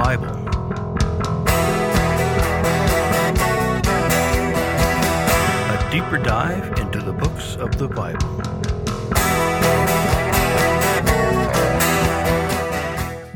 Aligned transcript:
Bible. 0.00 0.28
A 5.68 5.88
deeper 5.92 6.16
dive 6.16 6.78
into 6.78 7.00
the 7.00 7.12
books 7.12 7.56
of 7.56 7.76
the 7.76 7.86
Bible. 7.86 8.26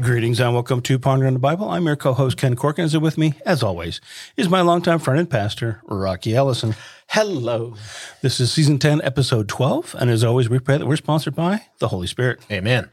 Greetings 0.00 0.40
and 0.40 0.54
welcome 0.54 0.80
to 0.80 0.98
Pondering 0.98 1.34
the 1.34 1.38
Bible. 1.38 1.68
I'm 1.68 1.84
your 1.84 1.96
co-host 1.96 2.38
Ken 2.38 2.56
Corkins, 2.56 2.94
and 2.94 3.02
with 3.02 3.18
me, 3.18 3.34
as 3.44 3.62
always, 3.62 4.00
is 4.38 4.48
my 4.48 4.62
longtime 4.62 5.00
friend 5.00 5.20
and 5.20 5.28
pastor 5.28 5.82
Rocky 5.84 6.34
Ellison. 6.34 6.74
Hello. 7.08 7.74
This 8.22 8.40
is 8.40 8.50
season 8.50 8.78
ten, 8.78 9.02
episode 9.02 9.50
twelve, 9.50 9.94
and 9.98 10.08
as 10.08 10.24
always, 10.24 10.48
we 10.48 10.58
pray 10.60 10.78
that 10.78 10.86
we're 10.86 10.96
sponsored 10.96 11.34
by 11.34 11.66
the 11.78 11.88
Holy 11.88 12.06
Spirit. 12.06 12.40
Amen. 12.50 12.88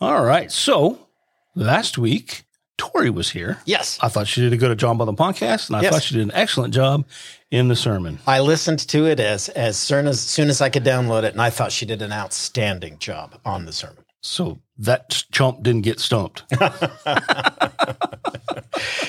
All 0.00 0.24
right, 0.24 0.52
so 0.52 1.08
last 1.56 1.98
week 1.98 2.44
Tori 2.80 3.10
was 3.10 3.30
here. 3.30 3.58
Yes. 3.66 3.98
I 4.00 4.08
thought 4.08 4.26
she 4.26 4.40
did 4.40 4.52
a 4.52 4.56
good 4.56 4.78
job 4.78 5.00
on 5.00 5.06
the 5.06 5.12
podcast, 5.12 5.68
and 5.68 5.76
I 5.76 5.82
Yes. 5.82 5.92
thought 5.92 6.02
she 6.02 6.14
did 6.14 6.24
an 6.24 6.32
excellent 6.34 6.72
job 6.72 7.04
in 7.50 7.68
the 7.68 7.76
sermon. 7.76 8.18
I 8.26 8.40
listened 8.40 8.78
to 8.88 9.06
it 9.06 9.20
as 9.20 9.48
as 9.50 9.76
soon 9.76 10.06
as, 10.06 10.20
soon 10.20 10.48
as 10.48 10.60
I 10.60 10.70
could 10.70 10.84
download 10.84 11.24
it, 11.24 11.32
and 11.32 11.42
I 11.42 11.50
thought 11.50 11.72
she 11.72 11.84
did 11.86 12.00
an 12.02 12.12
outstanding 12.12 12.98
job 12.98 13.38
on 13.44 13.66
the 13.66 13.72
sermon. 13.72 14.04
So 14.22 14.60
that 14.78 15.24
chump 15.32 15.62
didn't 15.62 15.82
get 15.82 16.00
stumped. 16.00 16.44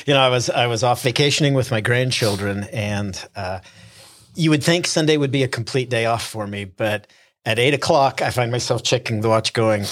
You 0.07 0.15
know, 0.15 0.19
I 0.19 0.29
was 0.29 0.49
I 0.49 0.67
was 0.67 0.83
off 0.83 1.03
vacationing 1.03 1.53
with 1.53 1.69
my 1.71 1.79
grandchildren, 1.79 2.63
and 2.73 3.23
uh, 3.35 3.59
you 4.35 4.49
would 4.49 4.63
think 4.63 4.87
Sunday 4.87 5.15
would 5.15 5.31
be 5.31 5.43
a 5.43 5.47
complete 5.47 5.89
day 5.89 6.05
off 6.05 6.25
for 6.27 6.45
me, 6.47 6.65
but 6.65 7.07
at 7.45 7.59
eight 7.59 7.73
o'clock, 7.75 8.21
I 8.21 8.31
find 8.31 8.51
myself 8.51 8.83
checking 8.83 9.21
the 9.21 9.29
watch, 9.29 9.53
going, 9.53 9.85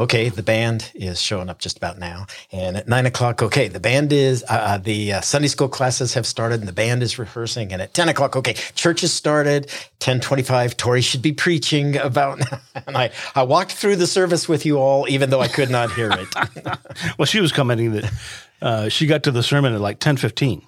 "Okay, 0.00 0.28
the 0.28 0.42
band 0.42 0.90
is 0.94 1.20
showing 1.20 1.48
up 1.48 1.58
just 1.58 1.76
about 1.76 1.98
now." 1.98 2.26
And 2.50 2.76
at 2.76 2.88
nine 2.88 3.06
o'clock, 3.06 3.42
okay, 3.42 3.68
the 3.68 3.80
band 3.80 4.12
is 4.12 4.42
uh, 4.44 4.52
uh, 4.52 4.78
the 4.78 5.14
uh, 5.14 5.20
Sunday 5.20 5.48
school 5.48 5.68
classes 5.68 6.14
have 6.14 6.26
started, 6.26 6.60
and 6.60 6.68
the 6.68 6.72
band 6.72 7.02
is 7.02 7.18
rehearsing. 7.18 7.72
And 7.72 7.80
at 7.80 7.94
ten 7.94 8.08
o'clock, 8.08 8.36
okay, 8.36 8.54
church 8.74 9.02
has 9.02 9.12
started. 9.12 9.70
Ten 9.98 10.20
twenty-five, 10.20 10.76
Tori 10.76 11.02
should 11.02 11.22
be 11.22 11.32
preaching 11.32 11.96
about. 11.96 12.40
and 12.86 12.96
I 12.96 13.10
I 13.34 13.42
walked 13.42 13.72
through 13.72 13.96
the 13.96 14.06
service 14.06 14.48
with 14.48 14.66
you 14.66 14.78
all, 14.78 15.08
even 15.08 15.30
though 15.30 15.40
I 15.40 15.48
could 15.48 15.70
not 15.70 15.92
hear 15.92 16.10
it. 16.10 16.28
well, 17.18 17.26
she 17.26 17.40
was 17.40 17.52
commenting 17.52 17.92
that 17.92 18.12
uh, 18.62 18.88
she 18.88 19.06
got 19.06 19.22
to 19.24 19.30
the 19.30 19.42
sermon 19.42 19.74
at 19.74 19.80
like 19.80 20.00
ten 20.00 20.16
fifteen. 20.16 20.62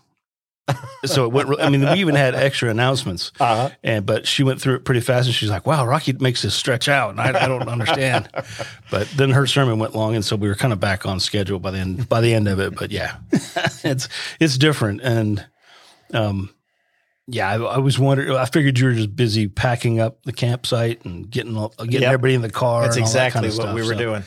So 1.04 1.24
it 1.26 1.32
went. 1.32 1.48
re- 1.48 1.56
I 1.60 1.68
mean, 1.68 1.80
we 1.82 1.94
even 2.00 2.14
had 2.14 2.34
extra 2.34 2.70
announcements, 2.70 3.32
Uh-huh. 3.40 3.70
and 3.82 4.06
but 4.06 4.26
she 4.26 4.42
went 4.44 4.60
through 4.60 4.76
it 4.76 4.84
pretty 4.84 5.00
fast, 5.00 5.26
and 5.26 5.34
she's 5.34 5.50
like, 5.50 5.66
"Wow, 5.66 5.84
Rocky 5.86 6.12
makes 6.14 6.42
this 6.42 6.54
stretch 6.54 6.88
out, 6.88 7.10
and 7.10 7.20
I, 7.20 7.44
I 7.44 7.48
don't 7.48 7.68
understand." 7.68 8.28
but 8.90 9.08
then 9.16 9.30
her 9.30 9.46
sermon 9.46 9.78
went 9.78 9.94
long, 9.96 10.14
and 10.14 10.24
so 10.24 10.36
we 10.36 10.48
were 10.48 10.54
kind 10.54 10.72
of 10.72 10.78
back 10.80 11.04
on 11.04 11.18
schedule 11.20 11.58
by 11.58 11.72
the 11.72 11.78
end 11.78 12.08
by 12.08 12.20
the 12.20 12.32
end 12.32 12.46
of 12.48 12.60
it. 12.60 12.76
But 12.76 12.90
yeah, 12.92 13.16
it's 13.84 14.08
it's 14.38 14.56
different, 14.56 15.00
and 15.02 15.44
um, 16.14 16.50
yeah, 17.26 17.50
I, 17.50 17.56
I 17.56 17.78
was 17.78 17.98
wondering. 17.98 18.30
I 18.36 18.44
figured 18.44 18.78
you 18.78 18.86
were 18.86 18.94
just 18.94 19.16
busy 19.16 19.48
packing 19.48 19.98
up 20.00 20.22
the 20.22 20.32
campsite 20.32 21.04
and 21.04 21.28
getting 21.28 21.56
all- 21.56 21.74
getting 21.78 22.02
Yep. 22.02 22.12
everybody 22.12 22.34
in 22.34 22.42
the 22.42 22.50
car. 22.50 22.82
That's 22.82 22.96
and 22.96 23.04
all 23.04 23.12
that 23.12 23.26
exactly 23.26 23.40
kind 23.40 23.46
of 23.52 23.58
what 23.58 23.62
stuff, 23.64 23.74
we 23.74 23.82
were 23.82 23.94
so- 23.94 23.98
doing. 23.98 24.22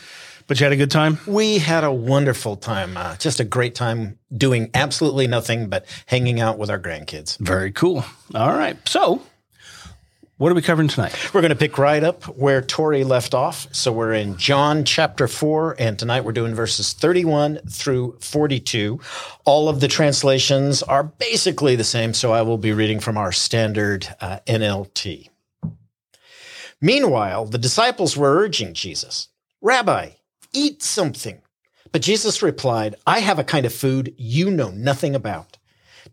But 0.47 0.59
you 0.59 0.65
had 0.65 0.73
a 0.73 0.77
good 0.77 0.91
time. 0.91 1.17
We 1.25 1.57
had 1.57 1.83
a 1.83 1.91
wonderful 1.91 2.55
time, 2.55 2.97
uh, 2.97 3.15
just 3.15 3.39
a 3.39 3.43
great 3.43 3.73
time 3.73 4.19
doing 4.35 4.69
absolutely 4.75 5.27
nothing 5.27 5.69
but 5.69 5.85
hanging 6.05 6.39
out 6.39 6.59
with 6.59 6.69
our 6.69 6.79
grandkids. 6.79 7.37
Very 7.39 7.71
cool. 7.71 8.05
All 8.35 8.53
right. 8.53 8.77
So, 8.87 9.23
what 10.37 10.51
are 10.51 10.55
we 10.55 10.61
covering 10.61 10.89
tonight? 10.89 11.33
We're 11.33 11.41
going 11.41 11.49
to 11.49 11.55
pick 11.55 11.77
right 11.77 12.03
up 12.03 12.25
where 12.25 12.61
Tori 12.61 13.05
left 13.05 13.33
off. 13.33 13.73
So 13.73 13.91
we're 13.91 14.13
in 14.13 14.37
John 14.37 14.83
chapter 14.83 15.29
4, 15.29 15.77
and 15.79 15.97
tonight 15.97 16.25
we're 16.25 16.33
doing 16.33 16.53
verses 16.53 16.91
31 16.91 17.61
through 17.69 18.17
42. 18.19 18.99
All 19.45 19.69
of 19.69 19.79
the 19.79 19.87
translations 19.87 20.83
are 20.83 21.03
basically 21.03 21.77
the 21.77 21.85
same, 21.85 22.13
so 22.13 22.33
I 22.33 22.41
will 22.41 22.57
be 22.57 22.73
reading 22.73 22.99
from 22.99 23.17
our 23.17 23.31
standard 23.31 24.13
uh, 24.19 24.39
NLT. 24.45 25.29
Meanwhile, 26.81 27.45
the 27.45 27.57
disciples 27.57 28.17
were 28.17 28.37
urging 28.37 28.73
Jesus, 28.73 29.29
Rabbi, 29.61 30.09
eat 30.55 30.81
something. 30.81 31.41
But 31.91 32.01
Jesus 32.01 32.41
replied, 32.41 32.95
I 33.05 33.19
have 33.19 33.39
a 33.39 33.43
kind 33.43 33.65
of 33.65 33.73
food 33.73 34.13
you 34.17 34.49
know 34.49 34.71
nothing 34.71 35.15
about. 35.15 35.57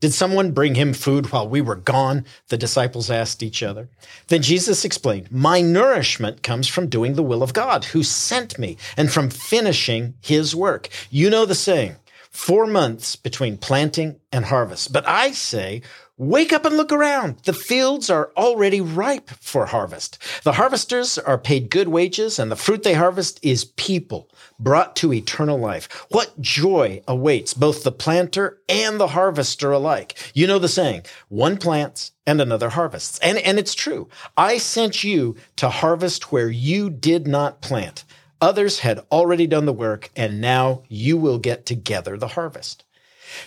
Did 0.01 0.15
someone 0.15 0.53
bring 0.53 0.75
him 0.75 0.95
food 0.95 1.31
while 1.31 1.49
we 1.49 1.61
were 1.61 1.77
gone? 1.77 2.25
The 2.49 2.57
disciples 2.57 3.11
asked 3.11 3.43
each 3.43 3.63
other. 3.63 3.89
Then 4.29 4.43
Jesus 4.43 4.85
explained, 4.85 5.31
My 5.31 5.61
nourishment 5.61 6.43
comes 6.43 6.67
from 6.67 6.89
doing 6.89 7.15
the 7.15 7.23
will 7.23 7.43
of 7.43 7.53
God 7.53 7.85
who 7.87 8.03
sent 8.03 8.59
me 8.59 8.79
and 8.97 9.13
from 9.13 9.31
finishing 9.31 10.15
his 10.21 10.57
work. 10.57 10.89
You 11.11 11.31
know 11.31 11.45
the 11.45 11.55
saying, 11.55 11.97
four 12.33 12.67
months 12.67 13.15
between 13.15 13.59
planting 13.59 14.19
and 14.33 14.47
harvest. 14.47 14.93
But 14.93 15.07
I 15.07 15.31
say, 15.31 15.83
Wake 16.19 16.53
up 16.53 16.65
and 16.65 16.77
look 16.77 16.93
around. 16.93 17.39
The 17.45 17.53
fields 17.53 18.09
are 18.09 18.31
already 18.37 18.81
ripe 18.81 19.31
for 19.41 19.67
harvest. 19.67 20.19
The 20.45 20.53
harvesters 20.53 21.19
are 21.19 21.37
paid 21.37 21.69
good 21.69 21.89
wages, 21.89 22.39
and 22.39 22.49
the 22.49 22.55
fruit 22.55 22.85
they 22.85 22.93
harvest 22.93 23.41
is 23.43 23.65
people 23.65 24.31
brought 24.61 24.95
to 24.97 25.13
eternal 25.13 25.59
life. 25.59 25.89
What 26.11 26.41
joy 26.41 27.03
awaits 27.09 27.55
both 27.55 27.83
the 27.83 27.91
planter 27.91 28.61
and 28.69 29.01
the 29.01 29.09
harvester 29.09 29.73
alike. 29.73 30.17
You 30.33 30.47
know 30.47 30.61
the 30.61 30.69
saying, 30.69 31.03
one 31.29 31.57
plants 31.57 32.13
and 32.25 32.41
another 32.41 32.69
harvests. 32.69 33.19
And, 33.19 33.39
and 33.39 33.59
it's 33.59 33.75
true. 33.75 34.09
I 34.37 34.59
sent 34.59 35.03
you 35.03 35.35
to 35.57 35.71
harvest 35.71 36.31
where 36.31 36.51
you 36.51 36.89
did 36.89 37.27
not 37.27 37.63
plant. 37.63 38.05
Others 38.43 38.81
had 38.81 38.99
already 39.13 39.47
done 39.47 39.67
the 39.67 39.73
work, 39.73 40.11
and 40.17 40.41
now 40.41 40.83
you 40.89 41.17
will 41.17 41.39
get 41.39 41.65
together 41.65 42.17
the 42.19 42.29
harvest. 42.29 42.85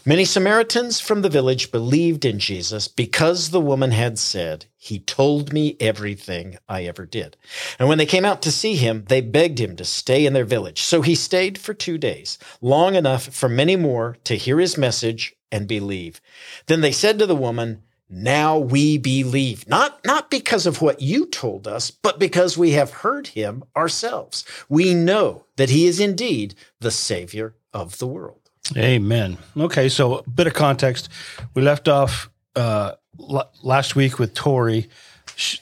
Many 0.05 0.23
Samaritans 0.23 1.01
from 1.01 1.21
the 1.21 1.29
village 1.29 1.69
believed 1.69 2.23
in 2.23 2.39
Jesus 2.39 2.87
because 2.87 3.49
the 3.49 3.59
woman 3.59 3.91
had 3.91 4.17
said, 4.17 4.65
He 4.77 4.99
told 4.99 5.51
me 5.51 5.75
everything 5.81 6.57
I 6.69 6.85
ever 6.85 7.05
did. 7.05 7.35
And 7.77 7.89
when 7.89 7.97
they 7.97 8.05
came 8.05 8.23
out 8.23 8.41
to 8.43 8.51
see 8.51 8.77
him, 8.77 9.03
they 9.09 9.21
begged 9.21 9.59
him 9.59 9.75
to 9.75 9.85
stay 9.85 10.25
in 10.25 10.31
their 10.33 10.45
village. 10.45 10.81
So 10.81 11.01
he 11.01 11.13
stayed 11.13 11.57
for 11.57 11.73
two 11.73 11.97
days, 11.97 12.39
long 12.61 12.95
enough 12.95 13.25
for 13.25 13.49
many 13.49 13.75
more 13.75 14.17
to 14.23 14.37
hear 14.37 14.59
his 14.59 14.77
message 14.77 15.35
and 15.51 15.67
believe. 15.67 16.21
Then 16.67 16.81
they 16.81 16.91
said 16.91 17.19
to 17.19 17.25
the 17.25 17.35
woman, 17.35 17.83
now 18.09 18.57
we 18.57 18.97
believe, 18.97 19.67
not, 19.67 20.03
not 20.05 20.29
because 20.29 20.65
of 20.65 20.81
what 20.81 21.01
you 21.01 21.25
told 21.25 21.67
us, 21.67 21.89
but 21.91 22.19
because 22.19 22.57
we 22.57 22.71
have 22.71 22.91
heard 22.91 23.27
him 23.27 23.63
ourselves. 23.75 24.45
We 24.69 24.93
know 24.93 25.45
that 25.55 25.69
he 25.69 25.87
is 25.87 25.99
indeed 25.99 26.55
the 26.79 26.91
Savior 26.91 27.55
of 27.73 27.97
the 27.97 28.07
world. 28.07 28.39
Amen. 28.77 29.37
Okay, 29.57 29.89
so 29.89 30.19
a 30.19 30.29
bit 30.29 30.47
of 30.47 30.53
context. 30.53 31.09
We 31.53 31.61
left 31.61 31.87
off 31.87 32.29
uh, 32.55 32.93
l- 33.19 33.51
last 33.61 33.95
week 33.95 34.17
with 34.17 34.33
Tori. 34.33 34.89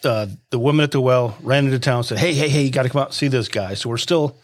Uh, 0.04 0.28
the 0.52 0.60
woman 0.60 0.84
at 0.84 0.92
the 0.92 1.02
well 1.02 1.38
ran 1.42 1.66
into 1.66 1.80
town 1.80 1.98
and 1.98 2.06
said, 2.06 2.20
"Hey, 2.20 2.34
hey, 2.34 2.48
hey, 2.48 2.64
you 2.64 2.70
got 2.72 2.84
to 2.84 2.90
come 2.90 3.02
out 3.02 3.08
and 3.08 3.16
see 3.16 3.28
this 3.28 3.48
guy." 3.48 3.74
So 3.74 3.90
we're 3.90 3.98
still 3.98 4.38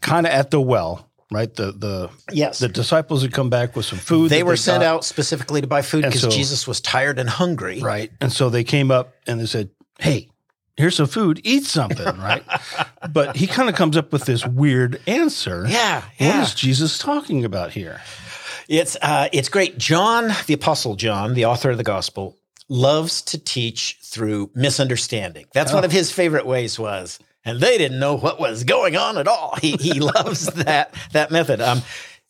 kind 0.00 0.26
of 0.26 0.32
at 0.32 0.50
the 0.50 0.60
well, 0.60 1.05
right? 1.32 1.52
The 1.54 1.72
the 1.72 2.10
Yes. 2.32 2.58
the 2.58 2.68
disciples 2.68 3.22
had 3.22 3.32
come 3.32 3.50
back 3.50 3.76
with 3.76 3.84
some 3.86 3.98
food. 3.98 4.30
they 4.30 4.42
were 4.42 4.56
sent 4.56 4.82
got, 4.82 4.86
out 4.96 5.04
specifically 5.04 5.60
to 5.60 5.66
buy 5.66 5.82
food 5.82 6.02
because 6.04 6.20
so- 6.22 6.30
Jesus 6.30 6.66
was 6.66 6.80
tired 6.80 7.18
and 7.18 7.28
hungry. 7.28 7.80
right? 7.80 8.10
And 8.20 8.32
so 8.32 8.48
they 8.50 8.64
came 8.64 8.90
up 8.90 9.14
and 9.26 9.40
they 9.40 9.46
said, 9.46 9.70
"Hey, 9.98 10.28
here's 10.76 10.96
some 10.96 11.06
food. 11.06 11.40
Eat 11.44 11.64
something," 11.64 12.04
right? 12.18 12.42
but 13.12 13.36
he 13.36 13.46
kind 13.46 13.68
of 13.68 13.74
comes 13.74 13.96
up 13.96 14.12
with 14.12 14.24
this 14.24 14.46
weird 14.46 15.00
answer. 15.06 15.64
Yeah, 15.68 16.00
What 16.02 16.10
yeah. 16.18 16.42
is 16.42 16.54
Jesus 16.54 16.98
talking 16.98 17.44
about 17.44 17.72
here? 17.72 18.00
It's 18.68 18.96
uh, 19.00 19.28
it's 19.32 19.48
great. 19.48 19.78
John, 19.78 20.32
the 20.46 20.54
Apostle 20.54 20.96
John, 20.96 21.34
the 21.34 21.44
author 21.44 21.70
of 21.70 21.76
the 21.76 21.84
Gospel, 21.84 22.36
loves 22.68 23.22
to 23.22 23.38
teach 23.38 23.98
through 24.02 24.50
misunderstanding. 24.56 25.46
That's 25.54 25.72
one 25.72 25.84
of 25.84 25.92
his 25.92 26.10
favorite 26.10 26.46
ways. 26.46 26.76
Was 26.78 27.20
and 27.46 27.60
they 27.60 27.78
didn't 27.78 27.98
know 27.98 28.18
what 28.18 28.38
was 28.38 28.64
going 28.64 28.96
on 28.96 29.16
at 29.16 29.26
all. 29.26 29.56
He 29.62 29.72
he 29.72 30.00
loves 30.00 30.46
that 30.48 30.92
that 31.12 31.30
method. 31.30 31.62
Um, 31.62 31.80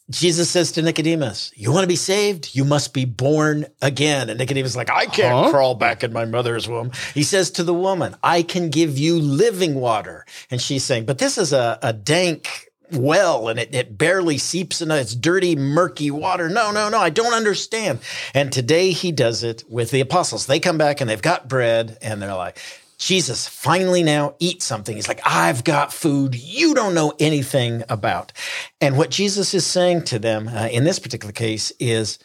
Jesus 0.09 0.49
says 0.49 0.71
to 0.73 0.83
Nicodemus, 0.83 1.51
"You 1.57 1.73
want 1.73 1.83
to 1.83 1.89
be 1.89 1.97
saved? 1.97 2.55
You 2.55 2.65
must 2.65 2.95
be 2.95 3.05
born 3.05 3.67
again." 3.83 4.31
And 4.31 4.39
Nicodemus 4.39 4.71
is 4.73 4.77
like, 4.77 4.91
"I 4.91 5.07
can't 5.07 5.47
Huh? 5.47 5.51
crawl 5.51 5.75
back 5.75 6.05
in 6.05 6.13
my 6.13 6.25
mother's 6.25 6.69
womb." 6.69 6.93
He 7.13 7.25
says 7.25 7.51
to 7.53 7.65
the 7.65 7.75
woman, 7.75 8.15
"I 8.23 8.43
can 8.43 8.71
give 8.71 8.97
you 8.99 9.19
living 9.19 9.75
water," 9.75 10.25
and 10.49 10.61
she's 10.63 10.85
saying, 10.85 11.07
"But 11.07 11.19
this 11.19 11.37
is 11.39 11.53
a, 11.53 11.79
a 11.83 11.93
dank." 11.93 12.71
well 12.93 13.49
and 13.49 13.59
it, 13.59 13.75
it 13.75 13.99
barely 13.99 14.39
seeps 14.39 14.81
into 14.81 14.97
its 14.97 15.13
dirty, 15.17 15.57
murky 15.57 16.09
water. 16.09 16.49
No, 16.49 16.71
no, 16.71 16.89
no, 16.89 16.99
I 16.99 17.11
don't 17.11 17.35
understand. 17.35 17.99
And 18.33 18.53
today 18.53 18.93
he 18.93 19.11
does 19.11 19.43
it 19.43 19.65
with 19.69 19.91
the 19.91 20.01
apostles. 20.01 20.47
They 20.47 20.61
come 20.61 20.79
back 20.79 21.01
and 21.01 21.11
they've 21.11 21.21
got 21.21 21.49
bread 21.49 21.99
and 22.01 22.23
they're 22.23 22.33
like, 22.37 22.61
Jesus, 22.99 23.47
finally 23.47 24.03
now 24.03 24.35
eat 24.39 24.63
something. 24.63 24.97
He's 24.97 25.09
like, 25.09 25.21
I've 25.25 25.65
got 25.65 25.93
food 25.93 26.35
you 26.35 26.75
don't 26.75 26.95
know 26.95 27.13
anything 27.21 27.85
about. 27.89 28.33
And 28.81 28.97
what 28.97 29.11
Jesus 29.11 29.53
is 29.53 29.67
saying 29.67 30.05
to 30.05 30.19
them 30.19 30.49
uh, 30.49 30.69
in 30.69 30.85
this 30.85 30.99
particular 30.99 31.33
case 31.33 31.73
is 31.79 32.19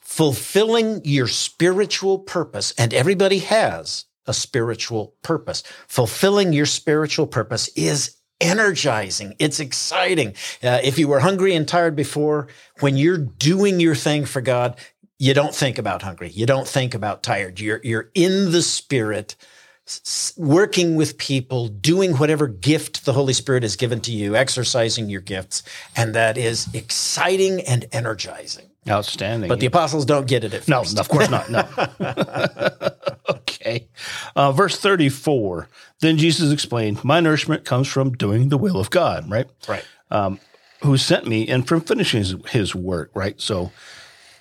fulfilling 0.00 1.00
your 1.04 1.26
spiritual 1.26 2.20
purpose. 2.20 2.72
And 2.78 2.94
everybody 2.94 3.38
has 3.40 4.04
a 4.26 4.32
spiritual 4.32 5.14
purpose. 5.22 5.62
Fulfilling 5.88 6.52
your 6.52 6.66
spiritual 6.66 7.26
purpose 7.26 7.68
is 7.76 8.16
energizing. 8.40 9.34
It's 9.38 9.60
exciting. 9.60 10.34
Uh, 10.62 10.80
if 10.82 10.98
you 10.98 11.08
were 11.08 11.20
hungry 11.20 11.54
and 11.54 11.66
tired 11.66 11.96
before, 11.96 12.48
when 12.80 12.96
you're 12.96 13.18
doing 13.18 13.80
your 13.80 13.94
thing 13.94 14.24
for 14.24 14.40
God, 14.40 14.78
you 15.18 15.34
don't 15.34 15.54
think 15.54 15.78
about 15.78 16.02
hungry. 16.02 16.28
You 16.30 16.46
don't 16.46 16.68
think 16.68 16.94
about 16.94 17.22
tired. 17.22 17.60
You're, 17.60 17.80
you're 17.82 18.10
in 18.14 18.52
the 18.52 18.62
spirit, 18.62 19.36
working 20.36 20.96
with 20.96 21.18
people, 21.18 21.68
doing 21.68 22.12
whatever 22.14 22.46
gift 22.46 23.04
the 23.04 23.12
Holy 23.12 23.32
Spirit 23.32 23.62
has 23.62 23.76
given 23.76 24.00
to 24.02 24.12
you, 24.12 24.34
exercising 24.36 25.10
your 25.10 25.20
gifts. 25.20 25.62
And 25.96 26.14
that 26.14 26.38
is 26.38 26.68
exciting 26.74 27.60
and 27.60 27.86
energizing. 27.92 28.70
Outstanding. 28.88 29.48
But 29.48 29.60
the 29.60 29.66
apostles 29.66 30.04
don't 30.04 30.26
get 30.26 30.44
it 30.44 30.52
at 30.52 30.68
no, 30.68 30.82
first. 30.82 30.98
of 30.98 31.08
course 31.08 31.30
not. 31.30 31.50
No. 31.50 31.66
okay. 33.30 33.88
Uh, 34.36 34.52
verse 34.52 34.78
34. 34.78 35.68
Then 36.00 36.18
Jesus 36.18 36.52
explained, 36.52 37.02
My 37.02 37.20
nourishment 37.20 37.64
comes 37.64 37.88
from 37.88 38.12
doing 38.12 38.50
the 38.50 38.58
will 38.58 38.78
of 38.78 38.90
God, 38.90 39.30
right? 39.30 39.48
Right. 39.68 39.84
Who 40.82 40.98
sent 40.98 41.26
me 41.26 41.48
and 41.48 41.66
from 41.66 41.80
finishing 41.80 42.18
his, 42.18 42.36
his 42.50 42.74
work, 42.74 43.10
right? 43.14 43.40
So 43.40 43.72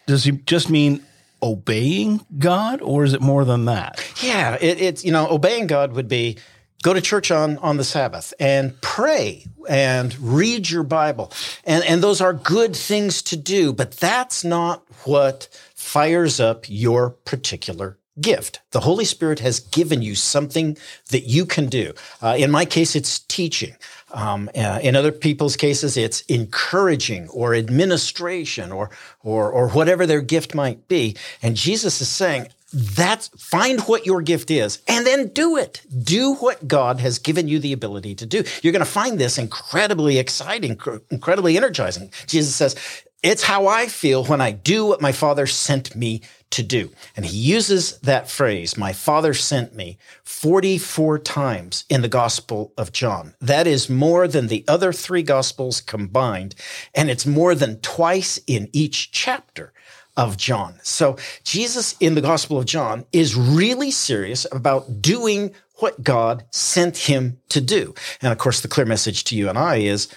does 0.08 0.26
he 0.26 0.32
just 0.32 0.70
mean 0.70 1.02
obeying 1.44 2.26
God 2.40 2.82
or 2.82 3.04
is 3.04 3.14
it 3.14 3.22
more 3.22 3.46
than 3.46 3.66
that? 3.66 4.02
Yeah, 4.22 4.58
it, 4.60 4.82
it's 4.82 5.06
you 5.06 5.12
know 5.12 5.30
obeying 5.30 5.68
God 5.68 5.94
would 5.94 6.08
be 6.08 6.38
go 6.82 6.94
to 6.94 7.02
church 7.02 7.32
on 7.32 7.58
on 7.60 7.78
the 7.78 7.84
Sabbath 7.84 8.34
and 8.40 8.80
pray 8.82 9.46
and 9.70 10.18
read 10.20 10.70
your 10.70 10.84
Bible, 10.84 11.32
and 11.66 11.84
and 11.84 12.02
those 12.02 12.22
are 12.22 12.34
good 12.34 12.76
things 12.76 13.22
to 13.24 13.38
do, 13.38 13.74
but 13.74 13.92
that's 13.92 14.44
not 14.44 14.84
what 15.06 15.48
fires 15.76 16.40
up 16.40 16.66
your 16.68 17.12
particular 17.12 17.98
gift. 18.20 18.62
The 18.72 18.82
Holy 18.82 19.06
Spirit 19.06 19.40
has 19.40 19.60
given 19.60 20.02
you 20.02 20.16
something 20.16 20.78
that 21.10 21.24
you 21.24 21.46
can 21.46 21.68
do. 21.68 21.94
Uh, 22.22 22.36
in 22.38 22.52
my 22.52 22.66
case, 22.66 22.96
it's 22.96 23.20
teaching. 23.20 23.76
Um, 24.14 24.50
uh, 24.56 24.80
in 24.84 24.96
other 24.96 25.12
people's 25.12 25.56
cases, 25.56 25.98
it's 25.98 26.22
encouraging 26.22 27.30
or 27.30 27.56
administration 27.56 28.72
or, 28.72 28.92
or, 29.24 29.52
or 29.52 29.70
whatever 29.70 30.06
their 30.06 30.22
gift 30.22 30.54
might 30.54 30.88
be. 30.88 31.16
And 31.42 31.56
Jesus 31.56 32.00
is 32.00 32.10
saying, 32.10 32.48
that's 32.74 33.28
find 33.38 33.82
what 33.82 34.06
your 34.06 34.22
gift 34.22 34.50
is 34.50 34.82
and 34.88 35.06
then 35.06 35.28
do 35.28 35.58
it. 35.58 35.82
Do 36.04 36.34
what 36.36 36.68
God 36.68 37.00
has 37.00 37.20
given 37.20 37.48
you 37.48 37.60
the 37.60 37.74
ability 37.74 38.16
to 38.16 38.26
do. 38.26 38.44
You're 38.62 38.74
going 38.74 38.86
to 38.86 38.86
find 38.86 39.20
this 39.20 39.38
incredibly 39.38 40.18
exciting, 40.18 40.80
incredibly 41.12 41.56
energizing. 41.56 42.12
Jesus 42.26 42.56
says, 42.56 42.76
it's 43.24 43.44
how 43.44 43.68
I 43.68 43.88
feel 43.88 44.26
when 44.26 44.42
I 44.42 44.52
do 44.52 44.86
what 44.86 45.02
my 45.02 45.14
father 45.14 45.48
sent 45.48 45.96
me 45.96 46.22
to 46.52 46.62
do. 46.62 46.92
And 47.16 47.26
he 47.26 47.36
uses 47.36 47.98
that 48.00 48.30
phrase, 48.30 48.78
my 48.78 48.94
father 48.94 49.34
sent 49.34 49.74
me, 49.74 49.98
44 50.24 51.20
times 51.20 51.86
in 51.90 52.02
the 52.02 52.08
Gospel 52.08 52.74
of 52.78 52.92
John. 52.92 53.34
That 53.42 53.66
is 53.66 53.90
more 53.90 54.28
than 54.28 54.48
the 54.48 54.64
other 54.68 54.94
three 54.94 55.24
Gospels 55.24 55.82
combined. 55.82 56.54
And 56.94 57.10
it's 57.10 57.26
more 57.26 57.56
than 57.56 57.80
twice 57.80 58.40
in 58.46 58.70
each 58.72 59.12
chapter 59.12 59.74
of 60.16 60.38
John. 60.38 60.76
So 60.84 61.18
Jesus 61.44 61.96
in 62.00 62.16
the 62.16 62.22
Gospel 62.22 62.60
of 62.60 62.66
John 62.66 63.06
is 63.12 63.36
really 63.36 63.90
serious 63.90 64.46
about 64.52 65.02
doing 65.02 65.56
what 65.78 66.04
God 66.04 66.44
sent 66.52 66.98
him 66.98 67.40
to 67.50 67.62
do. 67.62 67.96
And 68.22 68.32
of 68.32 68.38
course, 68.38 68.62
the 68.62 68.68
clear 68.68 68.86
message 68.86 69.24
to 69.26 69.36
you 69.36 69.50
and 69.50 69.58
I 69.58 69.78
is, 69.78 70.08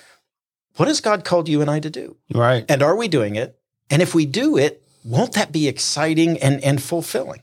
what 0.77 0.89
has 0.89 1.01
God 1.01 1.25
called 1.25 1.49
you 1.49 1.61
and 1.61 1.71
I 1.71 1.81
to 1.81 1.91
do? 1.91 2.17
Right. 2.33 2.65
And 2.69 2.83
are 2.83 2.97
we 2.97 3.09
doing 3.09 3.37
it? 3.37 3.59
And 3.91 4.03
if 4.03 4.15
we 4.15 4.27
do 4.27 4.57
it, 4.57 4.83
won't 5.05 5.35
that 5.35 5.53
be 5.53 5.69
exciting 5.69 6.39
and, 6.39 6.63
and 6.65 6.83
fulfilling? 6.83 7.41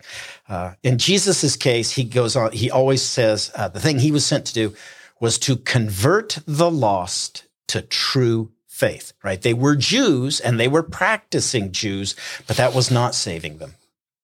Uh, 0.49 0.73
in 0.83 0.97
Jesus' 0.97 1.55
case, 1.55 1.91
he 1.91 2.03
goes 2.03 2.35
on, 2.35 2.51
he 2.51 2.69
always 2.69 3.01
says 3.01 3.51
uh, 3.55 3.69
the 3.69 3.79
thing 3.79 3.99
he 3.99 4.11
was 4.11 4.25
sent 4.25 4.45
to 4.47 4.53
do 4.53 4.75
was 5.21 5.39
to 5.39 5.55
convert 5.55 6.39
the 6.45 6.69
lost 6.69 7.45
to 7.69 7.81
true 7.81 8.51
faith, 8.67 9.13
right? 9.23 9.41
They 9.41 9.53
were 9.53 9.75
Jews 9.77 10.41
and 10.41 10.59
they 10.59 10.67
were 10.67 10.83
practicing 10.83 11.71
Jews, 11.71 12.15
but 12.47 12.57
that 12.57 12.73
was 12.75 12.91
not 12.91 13.15
saving 13.15 13.59
them. 13.59 13.75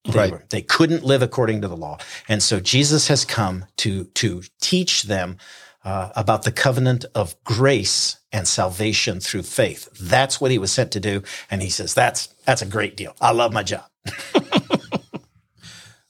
They, 0.04 0.18
Right. 0.18 0.32
were, 0.32 0.44
they 0.50 0.62
couldn't 0.62 1.04
live 1.06 1.22
according 1.22 1.62
to 1.62 1.68
the 1.68 1.78
law. 1.78 2.00
And 2.28 2.44
so 2.44 2.60
Jesus 2.60 3.08
has 3.08 3.24
come 3.26 3.66
to, 3.78 4.06
to 4.16 4.44
teach 4.60 5.04
them 5.04 5.38
uh, 5.86 6.10
about 6.16 6.44
the 6.44 6.52
covenant 6.52 7.06
of 7.16 7.42
grace 7.44 8.18
and 8.31 8.48
salvation 8.48 9.20
through 9.20 9.44
faith. 9.44 9.90
That's 10.00 10.40
what 10.40 10.52
he 10.52 10.58
was 10.58 10.72
sent 10.72 10.92
to 10.92 11.00
do. 11.00 11.24
And 11.50 11.62
he 11.62 11.70
says, 11.70 11.94
that's, 11.94 12.28
that's 12.46 12.62
a 12.62 12.66
great 12.66 12.96
deal. 12.96 13.16
I 13.20 13.31
love 13.31 13.54
my 13.54 13.64
job. 13.64 13.86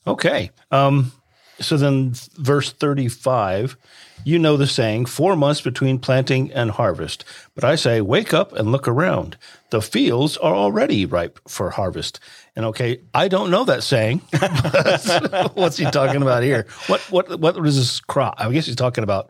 Okay. 0.09 0.49
Um, 0.71 1.11
so 1.59 1.77
then, 1.77 2.13
verse 2.35 2.71
35, 2.71 3.77
you 4.23 4.39
know 4.39 4.57
the 4.57 4.65
saying, 4.65 5.05
four 5.05 5.35
months 5.35 5.61
between 5.61 5.99
planting 5.99 6.51
and 6.51 6.71
harvest. 6.71 7.23
But 7.53 7.63
I 7.63 7.75
say, 7.75 8.01
wake 8.01 8.33
up 8.33 8.51
and 8.53 8.71
look 8.71 8.87
around. 8.87 9.37
The 9.69 9.81
fields 9.81 10.35
are 10.37 10.55
already 10.55 11.05
ripe 11.05 11.39
for 11.47 11.69
harvest. 11.69 12.19
And 12.55 12.65
okay, 12.65 13.01
I 13.13 13.27
don't 13.27 13.51
know 13.51 13.65
that 13.65 13.83
saying. 13.83 14.19
What's 15.53 15.77
he 15.77 15.85
talking 15.85 16.23
about 16.23 16.43
here? 16.43 16.65
What 16.87 17.01
what 17.11 17.39
what 17.39 17.65
is 17.65 17.77
this 17.77 17.99
crop? 17.99 18.35
I 18.37 18.51
guess 18.51 18.65
he's 18.65 18.75
talking 18.75 19.03
about 19.03 19.29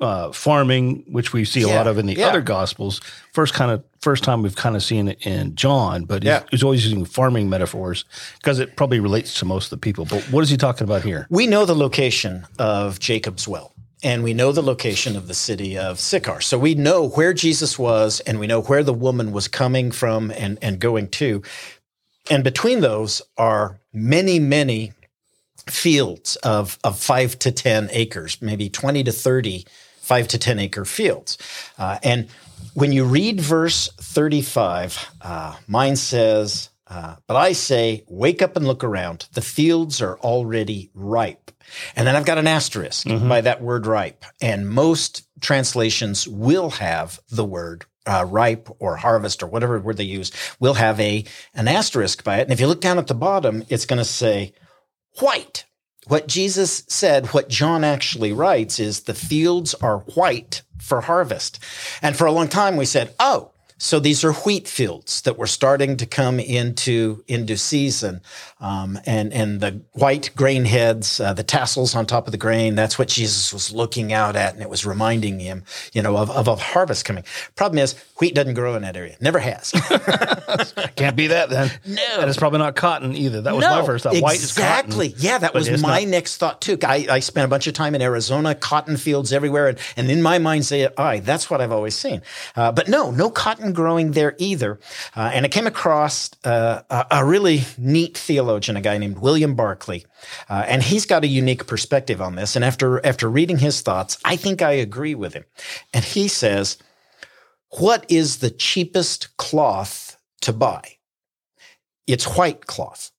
uh, 0.00 0.32
farming, 0.32 1.04
which 1.08 1.32
we 1.32 1.44
see 1.44 1.62
a 1.62 1.68
Yeah, 1.68 1.76
lot 1.76 1.86
of 1.86 1.98
in 1.98 2.06
the 2.06 2.14
yeah. 2.14 2.26
other 2.28 2.40
gospels. 2.40 3.00
First 3.32 3.54
kind 3.54 3.70
of 3.70 3.82
first 4.00 4.24
time 4.24 4.42
we've 4.42 4.56
kind 4.56 4.76
of 4.76 4.82
seen 4.82 5.08
it 5.08 5.24
in 5.26 5.54
John, 5.54 6.04
but 6.04 6.22
he's, 6.22 6.32
he's 6.50 6.62
always 6.62 6.84
using 6.84 7.04
farming 7.04 7.48
metaphors 7.48 8.04
because 8.38 8.58
it 8.58 8.76
probably 8.76 9.00
relates 9.00 9.38
to 9.38 9.44
most 9.44 9.66
of 9.66 9.70
the 9.70 9.76
people. 9.78 10.04
But 10.04 10.22
what 10.24 10.42
is 10.42 10.50
he 10.50 10.56
talking 10.56 10.84
about 10.84 11.02
here? 11.02 11.26
We 11.30 11.46
know 11.46 11.64
the 11.64 11.74
location 11.76 12.46
of 12.58 12.98
Jacob's 13.00 13.48
well. 13.48 13.70
And 14.02 14.22
we 14.22 14.34
know 14.34 14.52
the 14.52 14.60
location 14.62 15.16
of 15.16 15.28
the 15.28 15.34
city 15.34 15.78
of 15.78 15.98
Sychar. 15.98 16.42
So 16.42 16.58
we 16.58 16.74
know 16.74 17.08
where 17.08 17.32
Jesus 17.32 17.78
was 17.78 18.20
and 18.20 18.38
we 18.38 18.46
know 18.46 18.60
where 18.60 18.82
the 18.82 18.92
woman 18.92 19.32
was 19.32 19.48
coming 19.48 19.90
from 19.90 20.30
and, 20.32 20.58
and 20.60 20.78
going 20.78 21.08
to. 21.12 21.40
And 22.30 22.44
between 22.44 22.80
those 22.80 23.22
are 23.38 23.78
many, 23.94 24.38
many 24.38 24.92
fields 25.68 26.36
of, 26.36 26.78
of 26.84 26.98
five 26.98 27.38
to 27.40 27.52
10 27.52 27.88
acres, 27.92 28.40
maybe 28.40 28.68
20 28.68 29.04
to 29.04 29.12
30 29.12 29.64
five 30.04 30.28
to 30.28 30.38
10 30.38 30.58
acre 30.58 30.84
fields. 30.84 31.38
Uh, 31.78 31.98
and 32.02 32.28
when 32.74 32.92
you 32.92 33.04
read 33.04 33.40
verse 33.40 33.88
35, 33.98 35.12
uh, 35.22 35.56
mine 35.66 35.96
says, 35.96 36.68
uh, 36.88 37.16
But 37.26 37.36
I 37.36 37.52
say, 37.52 38.04
wake 38.06 38.42
up 38.42 38.56
and 38.56 38.66
look 38.66 38.84
around. 38.84 39.26
The 39.32 39.40
fields 39.40 40.02
are 40.02 40.18
already 40.18 40.90
ripe. 40.92 41.50
And 41.96 42.06
then 42.06 42.14
I've 42.14 42.26
got 42.26 42.38
an 42.38 42.46
asterisk 42.46 43.06
by 43.06 43.40
that 43.40 43.62
word 43.62 43.86
ripe. 43.86 44.24
And 44.42 44.68
most 44.68 45.26
translations 45.40 46.28
will 46.28 46.70
have 46.70 47.18
the 47.30 47.44
word 47.44 47.86
uh, 48.06 48.26
ripe 48.28 48.68
or 48.80 48.96
harvest 48.96 49.42
or 49.42 49.46
whatever 49.46 49.78
word 49.78 49.96
they 49.96 50.04
use 50.04 50.30
will 50.60 50.74
have 50.74 51.00
a 51.00 51.24
an 51.54 51.68
asterisk 51.68 52.22
by 52.22 52.36
it. 52.38 52.42
And 52.42 52.52
if 52.52 52.60
you 52.60 52.66
look 52.66 52.82
down 52.82 52.98
at 52.98 53.06
the 53.06 53.14
bottom, 53.14 53.64
it's 53.70 53.86
going 53.86 53.98
to 53.98 54.04
say 54.04 54.52
white. 55.20 55.64
What 56.06 56.28
Jesus 56.28 56.84
said, 56.88 57.28
what 57.28 57.48
John 57.48 57.82
actually 57.82 58.32
writes 58.32 58.78
is 58.78 59.00
the 59.00 59.14
fields 59.14 59.74
are 59.74 59.98
white 60.00 60.62
for 60.78 61.00
harvest. 61.02 61.58
And 62.02 62.14
for 62.14 62.26
a 62.26 62.32
long 62.32 62.48
time 62.48 62.76
we 62.76 62.84
said, 62.84 63.14
oh, 63.18 63.52
so 63.78 63.98
these 63.98 64.24
are 64.24 64.32
wheat 64.32 64.68
fields 64.68 65.22
that 65.22 65.36
were 65.36 65.46
starting 65.46 65.96
to 65.96 66.06
come 66.06 66.38
into 66.38 67.24
into 67.26 67.56
season, 67.56 68.20
um, 68.60 68.98
and 69.04 69.32
and 69.32 69.60
the 69.60 69.82
white 69.92 70.30
grain 70.36 70.64
heads, 70.64 71.18
uh, 71.18 71.34
the 71.34 71.42
tassels 71.42 71.94
on 71.96 72.06
top 72.06 72.26
of 72.26 72.32
the 72.32 72.38
grain. 72.38 72.76
That's 72.76 72.98
what 72.98 73.08
Jesus 73.08 73.52
was 73.52 73.72
looking 73.72 74.12
out 74.12 74.36
at, 74.36 74.54
and 74.54 74.62
it 74.62 74.70
was 74.70 74.86
reminding 74.86 75.40
him, 75.40 75.64
you 75.92 76.02
know, 76.02 76.16
of, 76.16 76.30
of 76.30 76.46
a 76.46 76.54
harvest 76.54 77.04
coming. 77.04 77.24
Problem 77.56 77.78
is, 77.78 77.94
wheat 78.18 78.34
doesn't 78.34 78.54
grow 78.54 78.74
in 78.76 78.82
that 78.82 78.96
area. 78.96 79.16
Never 79.20 79.38
has. 79.38 79.70
Can't 80.96 81.16
be 81.16 81.28
that 81.28 81.50
then. 81.50 81.70
No. 81.84 82.02
And 82.20 82.28
it's 82.28 82.38
probably 82.38 82.60
not 82.60 82.76
cotton 82.76 83.14
either. 83.14 83.40
That 83.40 83.54
was 83.54 83.64
my 83.64 83.84
first 83.84 84.04
thought. 84.04 84.16
White 84.18 84.36
is 84.36 84.52
cotton. 84.52 84.86
Exactly. 84.86 85.14
Yeah, 85.18 85.38
that 85.38 85.54
was 85.54 85.68
my 85.82 86.00
not- 86.00 86.08
next 86.08 86.36
thought 86.36 86.60
too. 86.60 86.78
I, 86.82 87.06
I 87.10 87.18
spent 87.20 87.44
a 87.44 87.48
bunch 87.48 87.66
of 87.66 87.74
time 87.74 87.94
in 87.94 88.02
Arizona, 88.02 88.54
cotton 88.54 88.96
fields 88.96 89.32
everywhere, 89.32 89.68
and, 89.68 89.78
and 89.96 90.10
in 90.10 90.22
my 90.22 90.38
mind, 90.38 90.64
say, 90.64 90.88
"Aye, 90.96 91.20
that's 91.20 91.50
what 91.50 91.60
I've 91.60 91.72
always 91.72 91.94
seen." 91.96 92.22
Uh, 92.56 92.70
but 92.72 92.88
no, 92.88 93.10
no 93.10 93.30
cotton 93.30 93.72
growing 93.72 94.12
there 94.12 94.34
either. 94.38 94.78
Uh, 95.16 95.30
and 95.32 95.44
I 95.44 95.48
came 95.48 95.66
across 95.66 96.30
uh, 96.44 96.82
a, 96.90 97.06
a 97.10 97.24
really 97.24 97.62
neat 97.78 98.16
theologian, 98.16 98.76
a 98.76 98.80
guy 98.80 98.98
named 98.98 99.18
William 99.18 99.54
Barclay, 99.54 100.04
uh, 100.48 100.64
and 100.66 100.82
he's 100.82 101.06
got 101.06 101.24
a 101.24 101.28
unique 101.28 101.66
perspective 101.66 102.20
on 102.20 102.36
this. 102.36 102.54
And 102.56 102.64
after 102.64 103.04
after 103.04 103.28
reading 103.28 103.58
his 103.58 103.80
thoughts, 103.80 104.18
I 104.24 104.36
think 104.36 104.62
I 104.62 104.72
agree 104.72 105.14
with 105.14 105.34
him. 105.34 105.44
And 105.92 106.04
he 106.04 106.28
says, 106.28 106.78
"What 107.78 108.04
is 108.08 108.38
the 108.38 108.50
cheapest 108.50 109.36
cloth 109.36 110.16
to 110.42 110.52
buy?" 110.52 110.96
It's 112.06 112.36
white 112.36 112.66
cloth 112.66 113.10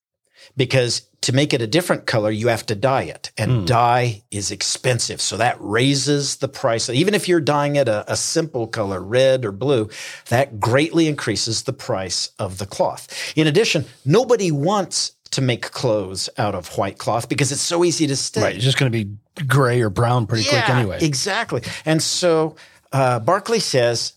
because 0.56 1.02
to 1.22 1.32
make 1.32 1.52
it 1.52 1.60
a 1.60 1.66
different 1.66 2.06
color, 2.06 2.30
you 2.30 2.48
have 2.48 2.64
to 2.66 2.76
dye 2.76 3.02
it, 3.02 3.32
and 3.36 3.66
dye 3.66 4.22
is 4.30 4.52
expensive. 4.52 5.20
So 5.20 5.36
that 5.38 5.56
raises 5.58 6.36
the 6.36 6.46
price. 6.46 6.88
Even 6.88 7.14
if 7.14 7.26
you're 7.26 7.40
dyeing 7.40 7.74
it 7.74 7.88
a, 7.88 8.10
a 8.12 8.16
simple 8.16 8.68
color, 8.68 9.00
red 9.00 9.44
or 9.44 9.50
blue, 9.50 9.88
that 10.28 10.60
greatly 10.60 11.08
increases 11.08 11.64
the 11.64 11.72
price 11.72 12.30
of 12.38 12.58
the 12.58 12.66
cloth. 12.66 13.08
In 13.34 13.48
addition, 13.48 13.86
nobody 14.04 14.52
wants 14.52 15.12
to 15.32 15.40
make 15.42 15.72
clothes 15.72 16.30
out 16.38 16.54
of 16.54 16.78
white 16.78 16.98
cloth 16.98 17.28
because 17.28 17.50
it's 17.50 17.60
so 17.60 17.84
easy 17.84 18.06
to 18.06 18.14
stain. 18.14 18.44
Right. 18.44 18.54
It's 18.54 18.64
just 18.64 18.78
going 18.78 18.92
to 18.92 19.04
be 19.04 19.16
gray 19.44 19.80
or 19.80 19.90
brown 19.90 20.26
pretty 20.26 20.48
quick 20.48 20.68
anyway. 20.68 20.98
Exactly. 21.02 21.62
And 21.84 22.00
so 22.00 22.54
uh, 22.92 23.18
Barclay 23.18 23.58
says 23.58 24.12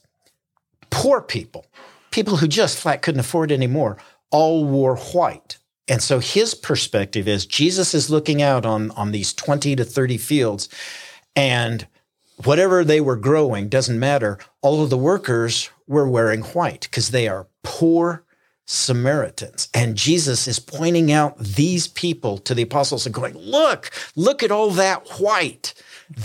poor 0.89 1.21
people, 1.21 1.65
people 2.11 2.37
who 2.37 2.47
just 2.47 2.77
flat 2.77 3.01
couldn't 3.01 3.19
afford 3.19 3.51
anymore, 3.51 3.97
all 4.31 4.65
wore 4.65 4.97
white. 4.97 5.57
And 5.87 6.03
so 6.03 6.19
his 6.19 6.53
perspective 6.53 7.27
is 7.27 7.45
Jesus 7.45 7.93
is 7.93 8.09
looking 8.09 8.41
out 8.41 8.65
on, 8.65 8.91
on 8.91 9.11
these 9.11 9.33
20 9.33 9.75
to 9.75 9.83
30 9.83 10.17
fields, 10.17 10.69
and 11.35 11.87
whatever 12.43 12.83
they 12.83 13.01
were 13.01 13.15
growing 13.15 13.69
doesn't 13.69 13.99
matter. 13.99 14.37
All 14.61 14.83
of 14.83 14.89
the 14.89 14.97
workers 14.97 15.69
were 15.87 16.07
wearing 16.07 16.41
white 16.41 16.81
because 16.81 17.09
they 17.09 17.27
are 17.27 17.47
poor 17.63 18.23
Samaritans. 18.65 19.67
And 19.73 19.95
Jesus 19.95 20.47
is 20.47 20.59
pointing 20.59 21.11
out 21.11 21.39
these 21.39 21.87
people 21.87 22.37
to 22.39 22.53
the 22.53 22.61
apostles 22.61 23.07
and 23.07 23.15
going, 23.15 23.35
Look, 23.35 23.89
look 24.15 24.43
at 24.43 24.51
all 24.51 24.69
that 24.71 25.19
white. 25.19 25.73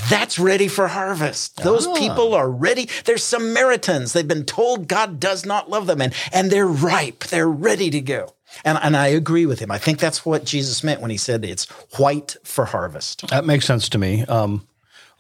That's 0.09 0.39
ready 0.39 0.69
for 0.69 0.89
harvest. 0.89 1.59
Those 1.63 1.87
Ah. 1.87 1.95
people 1.95 2.35
are 2.35 2.51
ready. 2.51 2.89
They're 3.05 3.19
Samaritans. 3.19 4.13
They've 4.13 4.27
been 4.27 4.45
told 4.47 4.89
God 4.89 5.21
does 5.21 5.45
not 5.45 5.69
love 5.69 5.87
them 5.87 6.01
and, 6.01 6.15
and 6.33 6.51
they're 6.51 6.67
ripe. 6.67 7.25
They're 7.25 7.49
ready 7.49 7.91
to 7.91 8.01
go. 8.01 8.35
And, 8.65 8.79
and 8.83 8.97
I 8.97 9.09
agree 9.09 9.47
with 9.47 9.59
him. 9.61 9.71
I 9.71 9.79
think 9.79 9.99
that's 9.99 10.25
what 10.25 10.45
Jesus 10.45 10.83
meant 10.85 11.01
when 11.01 11.11
he 11.11 11.17
said 11.17 11.45
it's 11.45 11.67
white 11.99 12.37
for 12.45 12.65
harvest. 12.67 13.29
That 13.29 13.45
makes 13.45 13.67
sense 13.67 13.89
to 13.91 13.99
me. 13.99 14.25
Um, 14.25 14.67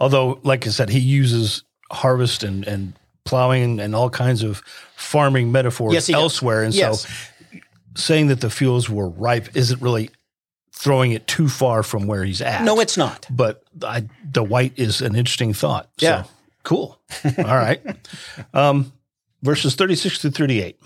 although, 0.01 0.39
like 0.45 0.67
I 0.67 0.71
said, 0.71 0.89
he 0.89 1.01
uses 1.01 1.63
harvest 1.91 2.43
and, 2.43 2.67
and 2.67 2.95
plowing 3.25 3.81
and 3.81 3.95
all 3.95 4.09
kinds 4.09 4.43
of 4.43 4.63
farming 4.97 5.51
metaphors 5.53 5.93
Yes, 5.93 6.07
he 6.07 6.13
does. 6.15 6.23
elsewhere. 6.23 6.63
And 6.63 6.73
Yes. 6.75 7.03
so 7.03 7.09
saying 7.97 8.29
that 8.29 8.41
the 8.41 8.51
fields 8.51 8.89
were 8.89 9.09
ripe 9.09 9.55
isn't 9.57 9.81
really 9.83 10.11
throwing 10.77 11.13
it 11.13 11.27
too 11.27 11.49
far 11.49 11.83
from 11.83 12.07
where 12.07 12.25
he's 12.25 12.43
at. 12.43 12.63
No, 12.65 12.81
it's 12.81 12.97
not. 12.99 13.27
but 13.31 13.63
I, 13.83 14.07
the 14.31 14.43
white 14.43 14.73
is 14.77 15.01
an 15.01 15.15
interesting 15.17 15.55
thought. 15.55 15.89
So, 15.99 16.07
Yeah. 16.07 16.25
cool. 16.65 16.99
All 17.39 17.45
right. 17.45 17.81
Um, 18.53 18.93
verses 19.43 19.75
36 19.77 20.19
to 20.19 20.31
38. 20.31 20.79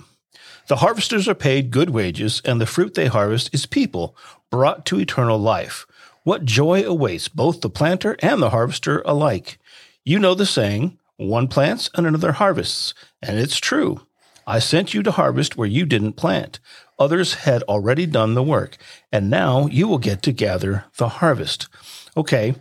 The 0.68 0.76
harvesters 0.76 1.26
are 1.26 1.34
paid 1.34 1.70
good 1.70 1.90
wages, 1.90 2.42
and 2.44 2.60
the 2.60 2.66
fruit 2.66 2.92
they 2.94 3.06
harvest 3.06 3.48
is 3.54 3.64
people 3.66 4.14
brought 4.50 4.84
to 4.86 5.00
eternal 5.00 5.38
life. 5.38 5.86
What 6.24 6.44
joy 6.44 6.84
awaits 6.84 7.26
both 7.28 7.62
the 7.62 7.70
planter 7.70 8.16
and 8.20 8.42
the 8.42 8.50
harvester 8.50 9.00
alike. 9.06 9.58
You 10.04 10.18
know 10.18 10.34
the 10.34 10.44
saying, 10.44 10.98
one 11.16 11.48
plants 11.48 11.88
and 11.94 12.06
another 12.06 12.32
harvests, 12.32 12.92
and 13.22 13.38
it's 13.38 13.56
true. 13.58 14.02
I 14.46 14.58
sent 14.58 14.92
you 14.92 15.02
to 15.02 15.10
harvest 15.12 15.56
where 15.56 15.68
you 15.68 15.86
didn't 15.86 16.14
plant. 16.14 16.60
Others 16.98 17.34
had 17.34 17.62
already 17.64 18.06
done 18.06 18.34
the 18.34 18.42
work, 18.42 18.76
and 19.12 19.30
now 19.30 19.66
you 19.66 19.86
will 19.88 19.98
get 19.98 20.22
to 20.22 20.32
gather 20.32 20.84
the 20.96 21.08
harvest. 21.08 21.68
Okay. 22.16 22.54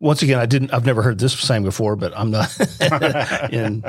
Once 0.00 0.20
again, 0.22 0.38
I 0.38 0.44
didn't 0.46 0.74
I've 0.74 0.84
never 0.84 1.00
heard 1.02 1.18
this 1.18 1.32
saying 1.38 1.62
before, 1.62 1.96
but 1.96 2.12
I'm 2.16 2.30
not 2.30 2.54
in 3.52 3.82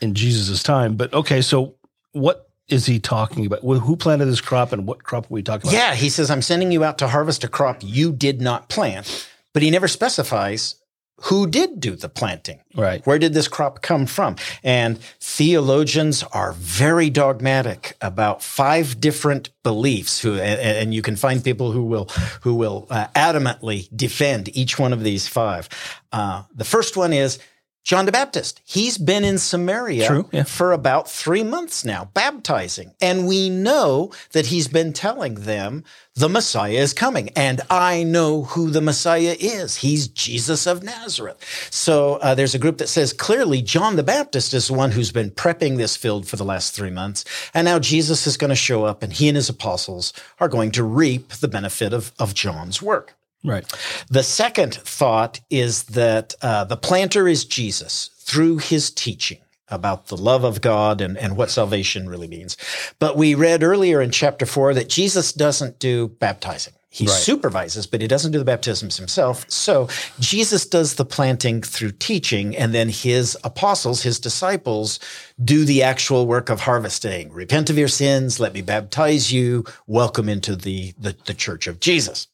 in 0.00 0.14
Jesus' 0.14 0.62
time. 0.62 0.94
But 0.96 1.12
okay, 1.12 1.40
so 1.40 1.74
what 2.12 2.48
is 2.68 2.86
he 2.86 3.00
talking 3.00 3.46
about? 3.46 3.60
Wh- 3.60 3.82
Who 3.84 3.96
planted 3.96 4.26
this 4.26 4.40
crop 4.40 4.72
and 4.72 4.86
what 4.86 5.02
crop 5.02 5.24
are 5.24 5.34
we 5.34 5.42
talking 5.42 5.68
about? 5.68 5.76
Yeah, 5.76 5.94
he 5.94 6.10
says, 6.10 6.30
I'm 6.30 6.42
sending 6.42 6.70
you 6.70 6.84
out 6.84 6.98
to 6.98 7.08
harvest 7.08 7.42
a 7.42 7.48
crop 7.48 7.78
you 7.82 8.12
did 8.12 8.40
not 8.40 8.68
plant, 8.68 9.28
but 9.52 9.62
he 9.62 9.70
never 9.70 9.88
specifies 9.88 10.76
who 11.16 11.46
did 11.46 11.78
do 11.78 11.94
the 11.94 12.08
planting. 12.08 12.60
Right. 12.74 13.06
Where 13.06 13.18
did 13.18 13.32
this 13.32 13.46
crop 13.46 13.80
come 13.80 14.06
from? 14.06 14.36
And 14.64 14.98
theologians 15.20 16.22
are 16.24 16.52
very 16.52 17.10
dogmatic 17.10 17.96
about 18.00 18.42
five 18.42 19.00
different 19.00 19.50
beliefs 19.62 20.20
who, 20.20 20.34
and, 20.34 20.60
and 20.60 20.94
you 20.94 21.02
can 21.02 21.16
find 21.16 21.44
people 21.44 21.70
who 21.70 21.84
will, 21.84 22.06
who 22.40 22.54
will 22.54 22.86
uh, 22.90 23.06
adamantly 23.14 23.88
defend 23.94 24.54
each 24.56 24.78
one 24.78 24.92
of 24.92 25.04
these 25.04 25.28
five. 25.28 25.68
Uh, 26.10 26.42
the 26.54 26.64
first 26.64 26.96
one 26.96 27.12
is 27.12 27.38
John 27.84 28.06
the 28.06 28.12
Baptist. 28.12 28.60
He's 28.64 28.96
been 28.96 29.24
in 29.24 29.38
Samaria 29.38 30.06
True, 30.06 30.28
yeah. 30.30 30.44
for 30.44 30.72
about 30.72 31.10
three 31.10 31.42
months 31.42 31.84
now, 31.84 32.10
baptizing. 32.14 32.94
And 33.00 33.26
we 33.26 33.50
know 33.50 34.12
that 34.32 34.46
he's 34.46 34.68
been 34.68 34.92
telling 34.92 35.34
them 35.34 35.82
the 36.14 36.28
Messiah 36.28 36.72
is 36.72 36.94
coming. 36.94 37.30
And 37.30 37.60
I 37.70 38.04
know 38.04 38.44
who 38.44 38.70
the 38.70 38.80
Messiah 38.80 39.34
is. 39.38 39.78
He's 39.78 40.06
Jesus 40.06 40.66
of 40.66 40.84
Nazareth. 40.84 41.68
So 41.70 42.16
uh, 42.16 42.36
there's 42.36 42.54
a 42.54 42.58
group 42.58 42.78
that 42.78 42.88
says 42.88 43.12
clearly 43.12 43.62
John 43.62 43.96
the 43.96 44.02
Baptist 44.04 44.54
is 44.54 44.68
the 44.68 44.74
one 44.74 44.92
who's 44.92 45.10
been 45.10 45.30
prepping 45.30 45.76
this 45.76 45.96
field 45.96 46.28
for 46.28 46.36
the 46.36 46.44
last 46.44 46.74
three 46.74 46.90
months. 46.90 47.24
And 47.52 47.64
now 47.64 47.80
Jesus 47.80 48.28
is 48.28 48.36
going 48.36 48.50
to 48.50 48.54
show 48.54 48.84
up 48.84 49.02
and 49.02 49.12
he 49.12 49.28
and 49.28 49.36
his 49.36 49.48
apostles 49.48 50.12
are 50.38 50.48
going 50.48 50.70
to 50.72 50.84
reap 50.84 51.30
the 51.30 51.48
benefit 51.48 51.92
of, 51.92 52.12
of 52.18 52.32
John's 52.34 52.80
work. 52.80 53.14
Right. 53.44 53.64
The 54.08 54.22
second 54.22 54.74
thought 54.74 55.40
is 55.50 55.84
that 55.84 56.34
uh, 56.42 56.64
the 56.64 56.76
planter 56.76 57.26
is 57.26 57.44
Jesus 57.44 58.10
through 58.18 58.58
his 58.58 58.90
teaching 58.90 59.38
about 59.68 60.08
the 60.08 60.16
love 60.16 60.44
of 60.44 60.60
God 60.60 61.00
and, 61.00 61.16
and 61.16 61.36
what 61.36 61.50
salvation 61.50 62.08
really 62.08 62.28
means. 62.28 62.56
But 62.98 63.16
we 63.16 63.34
read 63.34 63.62
earlier 63.62 64.00
in 64.00 64.10
chapter 64.10 64.46
four 64.46 64.74
that 64.74 64.88
Jesus 64.88 65.32
doesn't 65.32 65.78
do 65.78 66.08
baptizing. 66.08 66.74
He 66.90 67.06
Right. 67.06 67.14
supervises, 67.14 67.86
but 67.86 68.02
he 68.02 68.06
doesn't 68.06 68.32
do 68.32 68.38
the 68.38 68.44
baptisms 68.44 68.98
himself. 68.98 69.46
So 69.48 69.88
Jesus 70.20 70.66
does 70.66 70.96
the 70.96 71.06
planting 71.06 71.62
through 71.62 71.92
teaching, 71.92 72.54
and 72.54 72.74
then 72.74 72.90
his 72.90 73.34
apostles, 73.44 74.02
his 74.02 74.20
disciples, 74.20 75.00
do 75.42 75.64
the 75.64 75.82
actual 75.82 76.26
work 76.26 76.50
of 76.50 76.60
harvesting. 76.60 77.32
Repent 77.32 77.70
of 77.70 77.78
your 77.78 77.88
sins, 77.88 78.38
let 78.38 78.52
me 78.52 78.60
baptize 78.60 79.32
you, 79.32 79.64
welcome 79.86 80.28
into 80.28 80.54
the, 80.54 80.92
the, 80.98 81.16
the 81.24 81.32
church 81.32 81.66
of 81.66 81.80
Jesus. 81.80 82.28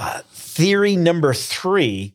Uh, 0.00 0.22
theory 0.32 0.96
number 0.96 1.34
three 1.34 2.14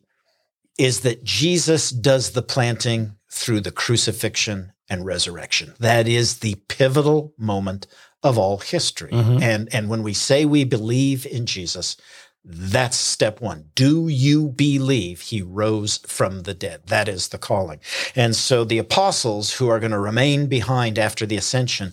is 0.76 1.00
that 1.00 1.22
Jesus 1.22 1.90
does 1.90 2.32
the 2.32 2.42
planting 2.42 3.16
through 3.30 3.60
the 3.60 3.70
crucifixion 3.70 4.72
and 4.90 5.06
resurrection. 5.06 5.74
That 5.78 6.08
is 6.08 6.40
the 6.40 6.56
pivotal 6.68 7.32
moment 7.38 7.86
of 8.24 8.36
all 8.38 8.58
history. 8.58 9.12
And, 9.40 9.72
and 9.72 9.88
when 9.88 10.02
we 10.02 10.14
say 10.14 10.44
we 10.44 10.64
believe 10.64 11.26
in 11.26 11.46
Jesus, 11.46 11.96
that's 12.44 12.96
step 12.96 13.40
one. 13.40 13.70
Do 13.74 14.08
you 14.08 14.48
believe 14.48 15.20
he 15.20 15.40
rose 15.42 15.98
from 15.98 16.42
the 16.42 16.54
dead? 16.54 16.82
That 16.86 17.08
is 17.08 17.28
the 17.28 17.38
calling. 17.38 17.80
And 18.16 18.34
so 18.34 18.64
the 18.64 18.78
apostles 18.78 19.54
who 19.54 19.68
are 19.68 19.80
going 19.80 19.92
to 19.92 19.98
remain 19.98 20.46
behind 20.46 20.98
after 20.98 21.24
the 21.24 21.36
ascension 21.36 21.92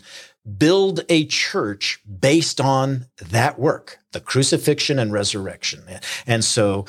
build 0.57 1.05
a 1.09 1.25
church 1.25 2.01
based 2.19 2.59
on 2.59 3.07
that 3.17 3.57
work, 3.57 3.99
the 4.11 4.19
crucifixion 4.19 4.99
and 4.99 5.13
resurrection. 5.13 5.83
And 6.27 6.43
so 6.43 6.85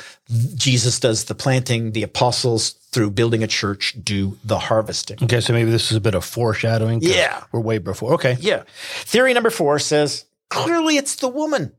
Jesus 0.55 0.99
does 0.99 1.25
the 1.25 1.35
planting, 1.35 1.93
the 1.93 2.03
apostles 2.03 2.71
through 2.91 3.11
building 3.11 3.43
a 3.43 3.47
church 3.47 3.97
do 4.03 4.37
the 4.45 4.59
harvesting. 4.59 5.19
Okay, 5.23 5.41
so 5.41 5.53
maybe 5.53 5.71
this 5.71 5.91
is 5.91 5.97
a 5.97 6.01
bit 6.01 6.15
of 6.15 6.25
foreshadowing. 6.25 7.01
Yeah. 7.03 7.45
We're 7.53 7.61
way 7.61 7.79
before. 7.79 8.15
Okay. 8.15 8.37
Yeah. 8.41 8.65
Theory 9.03 9.35
number 9.35 9.51
four 9.51 9.79
says 9.79 10.25
clearly 10.51 10.97
it's 10.97 11.17
the 11.17 11.29
woman. 11.29 11.73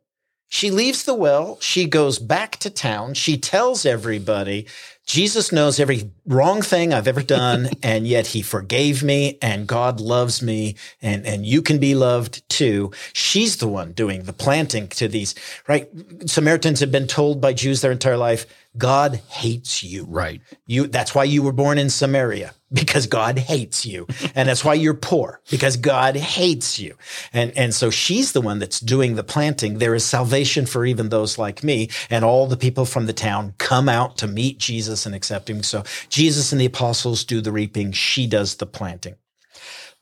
She 0.47 0.71
leaves 0.71 1.03
the 1.03 1.13
well. 1.13 1.57
She 1.59 1.85
goes 1.85 2.19
back 2.19 2.57
to 2.57 2.69
town. 2.69 3.13
She 3.13 3.37
tells 3.37 3.85
everybody 3.85 4.67
Jesus 5.05 5.51
knows 5.51 5.79
every 5.79 6.09
wrong 6.25 6.61
thing 6.61 6.93
I've 6.93 7.07
ever 7.07 7.21
done, 7.21 7.69
and 7.83 8.07
yet 8.07 8.27
he 8.27 8.41
forgave 8.41 9.03
me, 9.03 9.37
and 9.41 9.67
God 9.67 9.99
loves 9.99 10.41
me, 10.41 10.75
and, 11.01 11.25
and 11.25 11.45
you 11.45 11.61
can 11.61 11.77
be 11.77 11.93
loved 11.93 12.47
too. 12.49 12.91
She's 13.13 13.57
the 13.57 13.67
one 13.67 13.91
doing 13.91 14.23
the 14.23 14.33
planting 14.33 14.87
to 14.89 15.07
these, 15.07 15.35
right? 15.67 15.87
Samaritans 16.25 16.79
have 16.79 16.91
been 16.91 17.07
told 17.07 17.39
by 17.39 17.53
Jews 17.53 17.81
their 17.81 17.91
entire 17.91 18.17
life, 18.17 18.45
God 18.77 19.15
hates 19.29 19.83
you. 19.83 20.05
Right. 20.07 20.41
You 20.65 20.87
that's 20.87 21.15
why 21.15 21.23
you 21.23 21.43
were 21.43 21.51
born 21.51 21.77
in 21.77 21.89
Samaria 21.89 22.53
because 22.71 23.07
God 23.07 23.37
hates 23.37 23.85
you. 23.85 24.07
And 24.33 24.49
that's 24.49 24.65
why 24.65 24.73
you're 24.73 24.93
poor 24.93 25.41
because 25.49 25.77
God 25.77 26.15
hates 26.15 26.79
you. 26.79 26.95
And 27.33 27.51
and 27.57 27.73
so 27.73 27.89
she's 27.89 28.33
the 28.33 28.41
one 28.41 28.59
that's 28.59 28.79
doing 28.79 29.15
the 29.15 29.23
planting. 29.23 29.77
There 29.77 29.95
is 29.95 30.05
salvation 30.05 30.65
for 30.65 30.85
even 30.85 31.09
those 31.09 31.37
like 31.37 31.63
me 31.63 31.89
and 32.09 32.25
all 32.25 32.47
the 32.47 32.57
people 32.57 32.85
from 32.85 33.05
the 33.05 33.13
town 33.13 33.53
come 33.57 33.87
out 33.87 34.17
to 34.17 34.27
meet 34.27 34.59
Jesus 34.59 35.05
and 35.05 35.15
accept 35.15 35.49
him. 35.49 35.63
So 35.63 35.83
Jesus 36.09 36.51
and 36.51 36.59
the 36.59 36.65
apostles 36.65 37.23
do 37.23 37.41
the 37.41 37.51
reaping, 37.51 37.91
she 37.91 38.27
does 38.27 38.55
the 38.55 38.65
planting. 38.65 39.15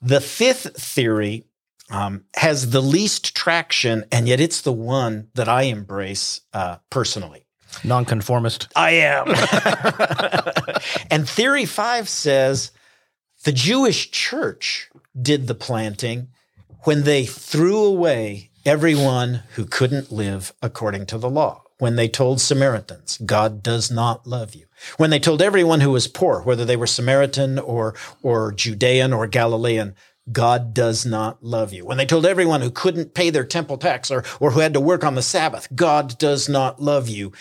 The 0.02 0.20
fifth 0.20 0.76
theory 0.76 1.46
um, 1.90 2.26
has 2.36 2.72
the 2.72 2.82
least 2.82 3.36
traction, 3.36 4.06
and 4.12 4.28
yet 4.28 4.40
it's 4.40 4.62
the 4.62 4.74
one 4.74 5.30
that 5.36 5.48
I 5.48 5.64
embrace 5.64 6.42
uh, 6.54 6.78
personally. 6.90 7.43
Nonconformist. 7.84 8.68
I 8.76 8.92
am. 8.92 9.28
and 11.12 11.28
theory 11.28 11.66
five 11.66 12.10
says 12.10 12.72
the 13.44 13.52
Jewish 13.52 14.12
church 14.12 14.90
did 15.20 15.48
the 15.48 15.56
planting 15.56 16.30
when 16.84 17.04
they 17.04 17.26
threw 17.26 17.84
away 17.84 18.52
everyone 18.66 19.44
who 19.56 19.66
couldn't 19.66 20.12
live 20.12 20.54
according 20.62 21.06
to 21.08 21.18
the 21.18 21.30
law. 21.30 21.64
When 21.80 21.96
they 21.96 22.08
told 22.08 22.40
Samaritans, 22.40 23.18
God 23.26 23.62
does 23.62 23.92
not 23.92 24.26
love 24.26 24.56
you. 24.56 24.68
When 24.98 25.10
they 25.10 25.20
told 25.20 25.42
everyone 25.42 25.82
who 25.82 25.92
was 25.92 26.08
poor, 26.08 26.42
whether 26.42 26.64
they 26.64 26.78
were 26.78 26.88
Samaritan 26.88 27.60
or, 27.60 27.96
or 28.22 28.54
Judean 28.54 29.12
or 29.12 29.28
Galilean, 29.28 29.96
God 30.32 30.74
does 30.74 31.06
not 31.06 31.44
love 31.44 31.74
you. 31.74 31.86
When 31.86 31.98
they 31.98 32.06
told 32.06 32.26
everyone 32.26 32.62
who 32.62 32.72
couldn't 32.72 33.14
pay 33.14 33.30
their 33.30 33.44
temple 33.44 33.78
tax 33.78 34.10
or, 34.10 34.24
or 34.40 34.52
who 34.52 34.62
had 34.62 34.74
to 34.74 34.80
work 34.80 35.04
on 35.04 35.16
the 35.16 35.22
Sabbath, 35.22 35.68
God 35.76 36.18
does 36.18 36.48
not 36.48 36.82
love 36.82 37.10
you. 37.10 37.34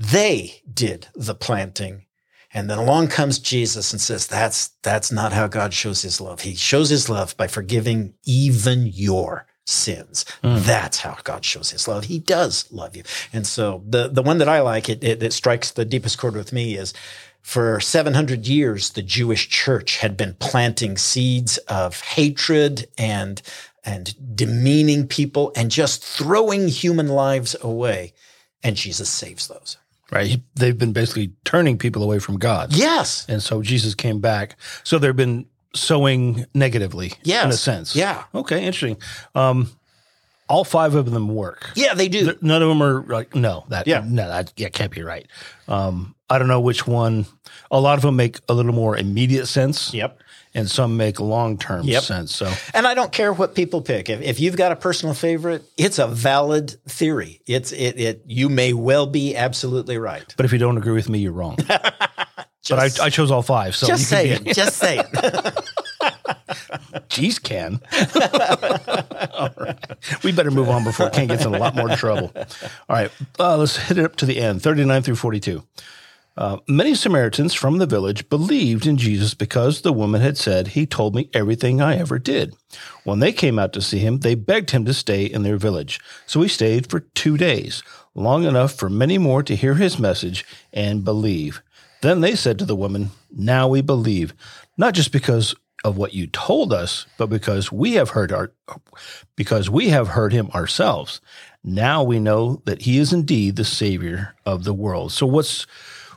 They 0.00 0.62
did 0.72 1.08
the 1.14 1.34
planting. 1.34 2.06
And 2.54 2.70
then 2.70 2.78
along 2.78 3.08
comes 3.08 3.38
Jesus 3.38 3.92
and 3.92 4.00
says, 4.00 4.26
that's, 4.26 4.68
that's 4.82 5.12
not 5.12 5.32
how 5.32 5.46
God 5.46 5.74
shows 5.74 6.00
his 6.00 6.22
love. 6.22 6.40
He 6.40 6.54
shows 6.54 6.88
his 6.88 7.10
love 7.10 7.36
by 7.36 7.46
forgiving 7.46 8.14
even 8.24 8.86
your 8.86 9.46
sins. 9.66 10.24
Mm. 10.42 10.64
That's 10.64 11.00
how 11.00 11.18
God 11.22 11.44
shows 11.44 11.70
his 11.70 11.86
love. 11.86 12.04
He 12.04 12.18
does 12.18 12.66
love 12.72 12.96
you. 12.96 13.02
And 13.30 13.46
so 13.46 13.84
the, 13.86 14.08
the 14.08 14.22
one 14.22 14.38
that 14.38 14.48
I 14.48 14.62
like, 14.62 14.88
it, 14.88 15.04
it, 15.04 15.22
it 15.22 15.34
strikes 15.34 15.70
the 15.70 15.84
deepest 15.84 16.18
chord 16.18 16.34
with 16.34 16.50
me 16.50 16.76
is 16.76 16.94
for 17.42 17.78
700 17.78 18.46
years, 18.46 18.90
the 18.90 19.02
Jewish 19.02 19.50
church 19.50 19.98
had 19.98 20.16
been 20.16 20.34
planting 20.40 20.96
seeds 20.96 21.58
of 21.68 22.00
hatred 22.00 22.88
and, 22.96 23.40
and 23.84 24.14
demeaning 24.34 25.06
people 25.06 25.52
and 25.54 25.70
just 25.70 26.02
throwing 26.02 26.68
human 26.68 27.08
lives 27.08 27.54
away. 27.60 28.14
And 28.62 28.76
Jesus 28.76 29.10
saves 29.10 29.46
those. 29.46 29.76
Right. 30.10 30.40
They've 30.54 30.76
been 30.76 30.92
basically 30.92 31.32
turning 31.44 31.78
people 31.78 32.02
away 32.02 32.18
from 32.18 32.38
God. 32.38 32.74
Yes. 32.74 33.26
And 33.28 33.42
so 33.42 33.62
Jesus 33.62 33.94
came 33.94 34.20
back. 34.20 34.56
So 34.82 34.98
they've 34.98 35.14
been 35.14 35.46
sowing 35.74 36.46
negatively 36.54 37.12
yes. 37.22 37.44
in 37.44 37.50
a 37.50 37.54
sense. 37.54 37.94
Yeah. 37.94 38.24
Okay. 38.34 38.64
Interesting. 38.64 38.96
Um, 39.34 39.70
all 40.48 40.64
five 40.64 40.96
of 40.96 41.10
them 41.12 41.28
work. 41.28 41.70
Yeah, 41.76 41.94
they 41.94 42.08
do. 42.08 42.36
None 42.40 42.60
of 42.60 42.68
them 42.68 42.82
are 42.82 43.02
like, 43.02 43.36
no, 43.36 43.64
that, 43.68 43.86
yeah. 43.86 44.02
no, 44.04 44.26
that 44.26 44.52
yeah, 44.56 44.68
can't 44.68 44.90
be 44.90 45.02
right. 45.02 45.28
Um, 45.68 46.16
I 46.28 46.38
don't 46.38 46.48
know 46.48 46.60
which 46.60 46.88
one. 46.88 47.26
A 47.70 47.80
lot 47.80 47.96
of 47.96 48.02
them 48.02 48.16
make 48.16 48.40
a 48.48 48.54
little 48.54 48.72
more 48.72 48.96
immediate 48.96 49.46
sense. 49.46 49.94
Yep 49.94 50.20
and 50.54 50.68
some 50.68 50.96
make 50.96 51.20
long 51.20 51.58
term 51.58 51.84
yep. 51.84 52.02
sense. 52.02 52.34
So, 52.34 52.52
and 52.74 52.86
I 52.86 52.94
don't 52.94 53.12
care 53.12 53.32
what 53.32 53.54
people 53.54 53.82
pick. 53.82 54.08
If, 54.08 54.20
if 54.20 54.40
you've 54.40 54.56
got 54.56 54.72
a 54.72 54.76
personal 54.76 55.14
favorite, 55.14 55.62
it's 55.76 55.98
a 55.98 56.06
valid 56.06 56.76
theory. 56.86 57.40
It's 57.46 57.72
it 57.72 57.98
it 57.98 58.22
you 58.26 58.48
may 58.48 58.72
well 58.72 59.06
be 59.06 59.36
absolutely 59.36 59.98
right. 59.98 60.34
But 60.36 60.46
if 60.46 60.52
you 60.52 60.58
don't 60.58 60.76
agree 60.76 60.94
with 60.94 61.08
me, 61.08 61.20
you're 61.20 61.32
wrong. 61.32 61.56
but 61.66 62.72
I, 62.72 62.88
I, 63.02 63.10
chose 63.10 63.30
all 63.30 63.42
five. 63.42 63.74
So 63.76 63.86
just 63.86 64.08
say 64.08 64.30
it. 64.30 64.44
just 64.54 64.76
say 64.76 64.98
it. 64.98 65.06
Jeez, 67.08 67.42
Ken. 67.42 67.80
all 69.34 69.50
right. 69.56 70.22
We 70.22 70.32
better 70.32 70.50
move 70.50 70.68
on 70.68 70.84
before 70.84 71.10
Ken 71.10 71.26
gets 71.26 71.44
in 71.44 71.54
a 71.54 71.58
lot 71.58 71.74
more 71.74 71.88
trouble. 71.90 72.32
All 72.36 72.44
right. 72.88 73.10
Uh, 73.38 73.56
let's 73.56 73.76
hit 73.76 73.98
it 73.98 74.04
up 74.04 74.16
to 74.16 74.26
the 74.26 74.40
end 74.40 74.62
39 74.62 75.02
through 75.02 75.16
42. 75.16 75.62
Uh, 76.36 76.58
many 76.68 76.94
Samaritans 76.94 77.54
from 77.54 77.78
the 77.78 77.86
village 77.86 78.28
believed 78.28 78.86
in 78.86 78.96
Jesus 78.96 79.34
because 79.34 79.82
the 79.82 79.92
woman 79.92 80.20
had 80.20 80.38
said, 80.38 80.68
He 80.68 80.86
told 80.86 81.14
me 81.14 81.28
everything 81.34 81.80
I 81.80 81.96
ever 81.96 82.18
did. 82.18 82.54
When 83.04 83.18
they 83.18 83.32
came 83.32 83.58
out 83.58 83.72
to 83.74 83.82
see 83.82 83.98
him, 83.98 84.18
they 84.18 84.34
begged 84.34 84.70
him 84.70 84.84
to 84.84 84.94
stay 84.94 85.24
in 85.24 85.42
their 85.42 85.56
village. 85.56 86.00
So 86.26 86.40
he 86.40 86.48
stayed 86.48 86.88
for 86.88 87.00
two 87.00 87.36
days, 87.36 87.82
long 88.14 88.44
enough 88.44 88.72
for 88.72 88.88
many 88.88 89.18
more 89.18 89.42
to 89.42 89.56
hear 89.56 89.74
his 89.74 89.98
message 89.98 90.46
and 90.72 91.04
believe. 91.04 91.62
Then 92.00 92.20
they 92.20 92.34
said 92.34 92.58
to 92.60 92.64
the 92.64 92.76
woman, 92.76 93.10
Now 93.30 93.68
we 93.68 93.82
believe, 93.82 94.32
not 94.76 94.94
just 94.94 95.12
because 95.12 95.54
of 95.84 95.96
what 95.96 96.14
you 96.14 96.26
told 96.26 96.72
us, 96.72 97.06
but 97.18 97.26
because 97.26 97.72
we 97.72 97.94
have 97.94 98.10
heard 98.10 98.32
our, 98.32 98.52
because 99.36 99.68
we 99.68 99.88
have 99.88 100.08
heard 100.08 100.32
him 100.32 100.50
ourselves. 100.50 101.20
Now 101.64 102.02
we 102.02 102.18
know 102.18 102.62
that 102.64 102.82
he 102.82 102.98
is 102.98 103.12
indeed 103.12 103.56
the 103.56 103.64
savior 103.64 104.34
of 104.46 104.64
the 104.64 104.74
world. 104.74 105.12
So 105.12 105.26
what's 105.26 105.66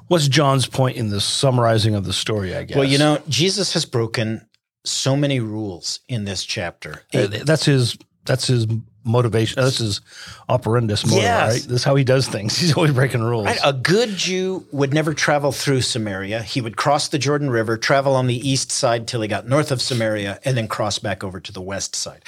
what's 0.08 0.28
John's 0.28 0.68
point 0.68 0.98
in 0.98 1.10
the 1.10 1.22
summarizing 1.22 1.96
of 1.96 2.06
the 2.06 2.14
story, 2.14 2.56
I 2.56 2.64
guess? 2.64 2.76
Well, 2.76 2.88
you 2.88 2.98
know, 2.98 3.22
Jesus 3.28 3.74
has 3.74 3.86
broken 3.86 4.48
so 4.86 5.16
many 5.16 5.40
rules 5.40 6.00
in 6.08 6.26
this 6.26 6.44
chapter. 6.44 7.04
Uh, 7.14 7.20
it, 7.20 7.46
that's 7.46 7.66
his 7.66 7.98
that's 8.26 8.48
his 8.48 8.68
motivation. 9.06 9.62
That's 9.62 9.78
his 9.78 10.02
operandus 10.50 11.06
motive, 11.06 11.24
yes. 11.24 11.52
right? 11.52 11.62
This 11.62 11.82
is 11.82 11.84
how 11.84 11.96
he 11.96 12.04
does 12.04 12.28
things. 12.28 12.58
He's 12.60 12.76
always 12.76 12.94
breaking 12.94 13.22
rules. 13.22 13.46
Right. 13.46 13.60
A 13.64 13.74
good 13.74 14.10
Jew 14.10 14.66
would 14.72 14.94
never 14.94 15.14
travel 15.14 15.52
through 15.52 15.82
Samaria. 15.82 16.42
He 16.42 16.62
would 16.62 16.78
cross 16.78 17.10
the 17.10 17.20
Jordan 17.20 17.50
River, 17.50 17.78
travel 17.78 18.16
on 18.16 18.28
the 18.28 18.50
east 18.50 18.72
side 18.72 19.08
till 19.08 19.22
he 19.22 19.28
got 19.28 19.48
north 19.48 19.72
of 19.72 19.82
Samaria, 19.82 20.40
and 20.46 20.56
then 20.56 20.68
cross 20.68 21.00
back 21.00 21.24
over 21.24 21.40
to 21.40 21.52
the 21.52 21.62
west 21.62 21.96
side. 21.96 22.24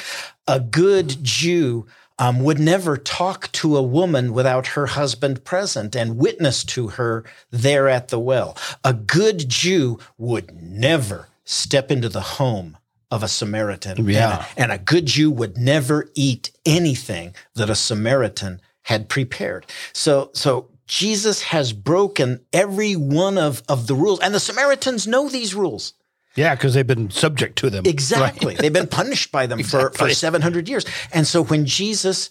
A 0.47 0.60
good 0.60 1.23
Jew 1.23 1.88
um, 2.17 2.39
would 2.39 2.60
never 2.60 2.97
talk 2.97 3.51
to 3.54 3.75
a 3.75 3.84
woman 3.84 4.34
without 4.34 4.67
her 4.67 4.88
husband 4.88 5.43
present 5.43 5.95
and 5.95 6.17
witness 6.17 6.63
to 6.63 6.89
her 6.89 7.23
there 7.51 7.89
at 7.89 8.08
the 8.08 8.19
well. 8.19 8.58
A 8.84 8.93
good 8.93 9.49
Jew 9.49 9.99
would 10.17 10.62
never 10.62 11.28
step 11.43 11.91
into 11.91 12.10
the 12.10 12.21
home 12.21 12.78
of 13.12 13.23
a 13.23 13.28
Samaritan. 13.28 14.08
Yeah. 14.08 14.45
And, 14.58 14.71
and 14.71 14.71
a 14.71 14.84
good 14.84 15.06
Jew 15.06 15.30
would 15.32 15.58
never 15.58 16.10
eat 16.15 16.51
anything 16.65 17.36
that 17.56 17.69
a 17.69 17.75
Samaritan 17.75 18.62
had 18.84 19.10
prepared. 19.10 19.65
So, 19.93 20.32
so 20.34 20.69
Jesus 20.88 21.41
has 21.43 21.73
broken 21.73 22.41
every 22.54 22.95
one 22.95 23.38
of, 23.38 23.63
of 23.67 23.88
the 23.88 23.95
rules. 23.95 24.19
And 24.19 24.34
the 24.34 24.39
Samaritans 24.39 25.08
know 25.08 25.30
these 25.30 25.54
rules. 25.54 25.93
Yeah, 26.36 26.56
because 26.56 26.74
they've 26.74 26.86
been 26.86 27.10
subject 27.10 27.58
to 27.60 27.69
them. 27.69 27.86
Exactly. 27.86 28.56
Right? 28.56 28.58
they've 28.58 28.74
been 28.74 28.88
punished 28.88 29.32
by 29.32 29.45
them 29.45 29.60
exactly. 29.60 29.98
for, 29.98 30.10
for 30.10 30.13
700 30.13 30.67
years. 30.67 30.86
And 31.13 31.26
so 31.26 31.43
when 31.43 31.65
Jesus 31.65 32.30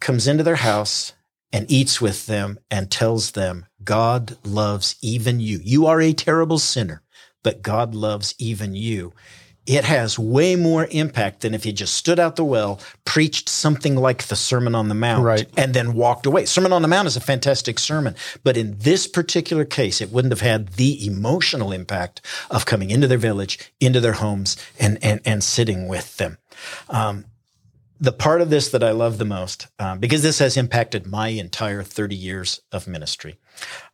comes 0.00 0.26
into 0.26 0.42
their 0.42 0.56
house 0.56 1.12
and 1.52 1.70
eats 1.70 2.00
with 2.00 2.26
them 2.26 2.58
and 2.70 2.90
tells 2.90 3.32
them, 3.32 3.66
God 3.84 4.36
loves 4.44 4.96
even 5.02 5.38
you. 5.40 5.60
You 5.62 5.86
are 5.86 6.00
a 6.00 6.12
terrible 6.12 6.58
sinner, 6.58 7.02
but 7.42 7.62
God 7.62 7.94
loves 7.94 8.34
even 8.38 8.74
you 8.74 9.12
it 9.66 9.84
has 9.84 10.18
way 10.18 10.56
more 10.56 10.88
impact 10.90 11.40
than 11.40 11.54
if 11.54 11.64
you 11.64 11.72
just 11.72 11.94
stood 11.94 12.18
out 12.18 12.36
the 12.36 12.44
well, 12.44 12.80
preached 13.04 13.48
something 13.48 13.96
like 13.96 14.24
the 14.24 14.36
Sermon 14.36 14.74
on 14.74 14.88
the 14.88 14.94
Mount, 14.94 15.24
right. 15.24 15.48
and 15.56 15.72
then 15.72 15.94
walked 15.94 16.26
away. 16.26 16.44
Sermon 16.46 16.72
on 16.72 16.82
the 16.82 16.88
Mount 16.88 17.06
is 17.06 17.16
a 17.16 17.20
fantastic 17.20 17.78
sermon, 17.78 18.16
but 18.42 18.56
in 18.56 18.76
this 18.78 19.06
particular 19.06 19.64
case, 19.64 20.00
it 20.00 20.10
wouldn't 20.10 20.32
have 20.32 20.40
had 20.40 20.68
the 20.70 21.06
emotional 21.06 21.72
impact 21.72 22.20
of 22.50 22.66
coming 22.66 22.90
into 22.90 23.06
their 23.06 23.18
village, 23.18 23.72
into 23.80 24.00
their 24.00 24.14
homes, 24.14 24.56
and 24.80 24.98
and 25.02 25.20
and 25.24 25.44
sitting 25.44 25.86
with 25.86 26.16
them. 26.16 26.38
Um, 26.88 27.26
the 28.02 28.10
part 28.10 28.40
of 28.40 28.50
this 28.50 28.68
that 28.70 28.82
I 28.82 28.90
love 28.90 29.18
the 29.18 29.24
most, 29.24 29.68
um, 29.78 30.00
because 30.00 30.24
this 30.24 30.40
has 30.40 30.56
impacted 30.56 31.06
my 31.06 31.28
entire 31.28 31.84
30 31.84 32.16
years 32.16 32.60
of 32.72 32.88
ministry. 32.88 33.38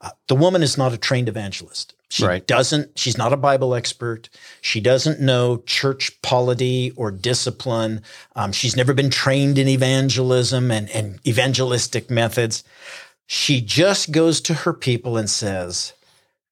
Uh, 0.01 0.11
the 0.29 0.35
woman 0.35 0.62
is 0.62 0.79
not 0.79 0.94
a 0.94 0.97
trained 0.97 1.29
evangelist. 1.29 1.94
She 2.09 2.25
right. 2.25 2.47
doesn't, 2.47 2.99
she's 2.99 3.18
not 3.18 3.35
a 3.35 3.37
Bible 3.37 3.75
expert. 3.75 4.31
She 4.62 4.81
doesn't 4.81 5.21
know 5.21 5.59
church 5.66 6.23
polity 6.23 6.90
or 6.97 7.11
discipline. 7.11 8.01
Um, 8.35 8.51
she's 8.51 8.77
never 8.79 8.94
been 8.94 9.11
trained 9.11 9.59
in 9.59 9.68
evangelism 9.68 10.71
and, 10.71 10.88
and 10.88 11.21
evangelistic 11.27 12.11
methods. 12.11 12.64
She 13.27 13.61
just 13.61 14.11
goes 14.11 14.40
to 14.40 14.55
her 14.55 14.73
people 14.73 15.18
and 15.18 15.29
says, 15.29 15.92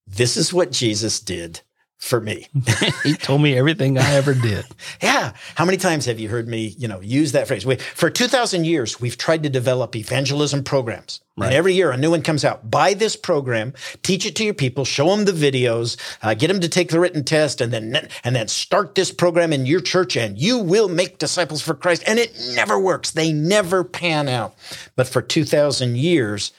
This 0.06 0.36
is 0.36 0.52
what 0.52 0.72
Jesus 0.72 1.20
did 1.20 1.62
for 2.06 2.20
me. 2.20 2.46
he 3.02 3.14
told 3.14 3.42
me 3.42 3.56
everything 3.56 3.98
I 3.98 4.14
ever 4.14 4.32
did. 4.32 4.64
yeah. 5.02 5.32
How 5.56 5.64
many 5.64 5.76
times 5.76 6.06
have 6.06 6.18
you 6.18 6.28
heard 6.28 6.48
me, 6.48 6.74
you 6.78 6.88
know, 6.88 7.00
use 7.00 7.32
that 7.32 7.48
phrase? 7.48 7.66
We, 7.66 7.76
for 7.76 8.08
2000 8.08 8.64
years, 8.64 9.00
we've 9.00 9.18
tried 9.18 9.42
to 9.42 9.48
develop 9.48 9.96
evangelism 9.96 10.64
programs. 10.64 11.20
Right. 11.36 11.46
And 11.46 11.54
every 11.54 11.74
year 11.74 11.90
a 11.90 11.96
new 11.98 12.10
one 12.10 12.22
comes 12.22 12.44
out. 12.44 12.70
Buy 12.70 12.94
this 12.94 13.14
program, 13.14 13.74
teach 14.02 14.24
it 14.24 14.36
to 14.36 14.44
your 14.44 14.54
people, 14.54 14.86
show 14.86 15.14
them 15.14 15.26
the 15.26 15.32
videos, 15.32 15.98
uh, 16.22 16.32
get 16.32 16.48
them 16.48 16.60
to 16.60 16.68
take 16.68 16.88
the 16.88 16.98
written 16.98 17.24
test 17.24 17.60
and 17.60 17.72
then, 17.72 18.08
and 18.24 18.34
then 18.34 18.48
start 18.48 18.94
this 18.94 19.12
program 19.12 19.52
in 19.52 19.66
your 19.66 19.80
church 19.80 20.16
and 20.16 20.38
you 20.38 20.58
will 20.58 20.88
make 20.88 21.18
disciples 21.18 21.60
for 21.60 21.74
Christ. 21.74 22.04
And 22.06 22.18
it 22.18 22.34
never 22.54 22.78
works. 22.78 23.10
They 23.10 23.32
never 23.32 23.84
pan 23.84 24.28
out. 24.28 24.54
But 24.94 25.08
for 25.08 25.20
2000 25.20 25.98
years, 25.98 26.52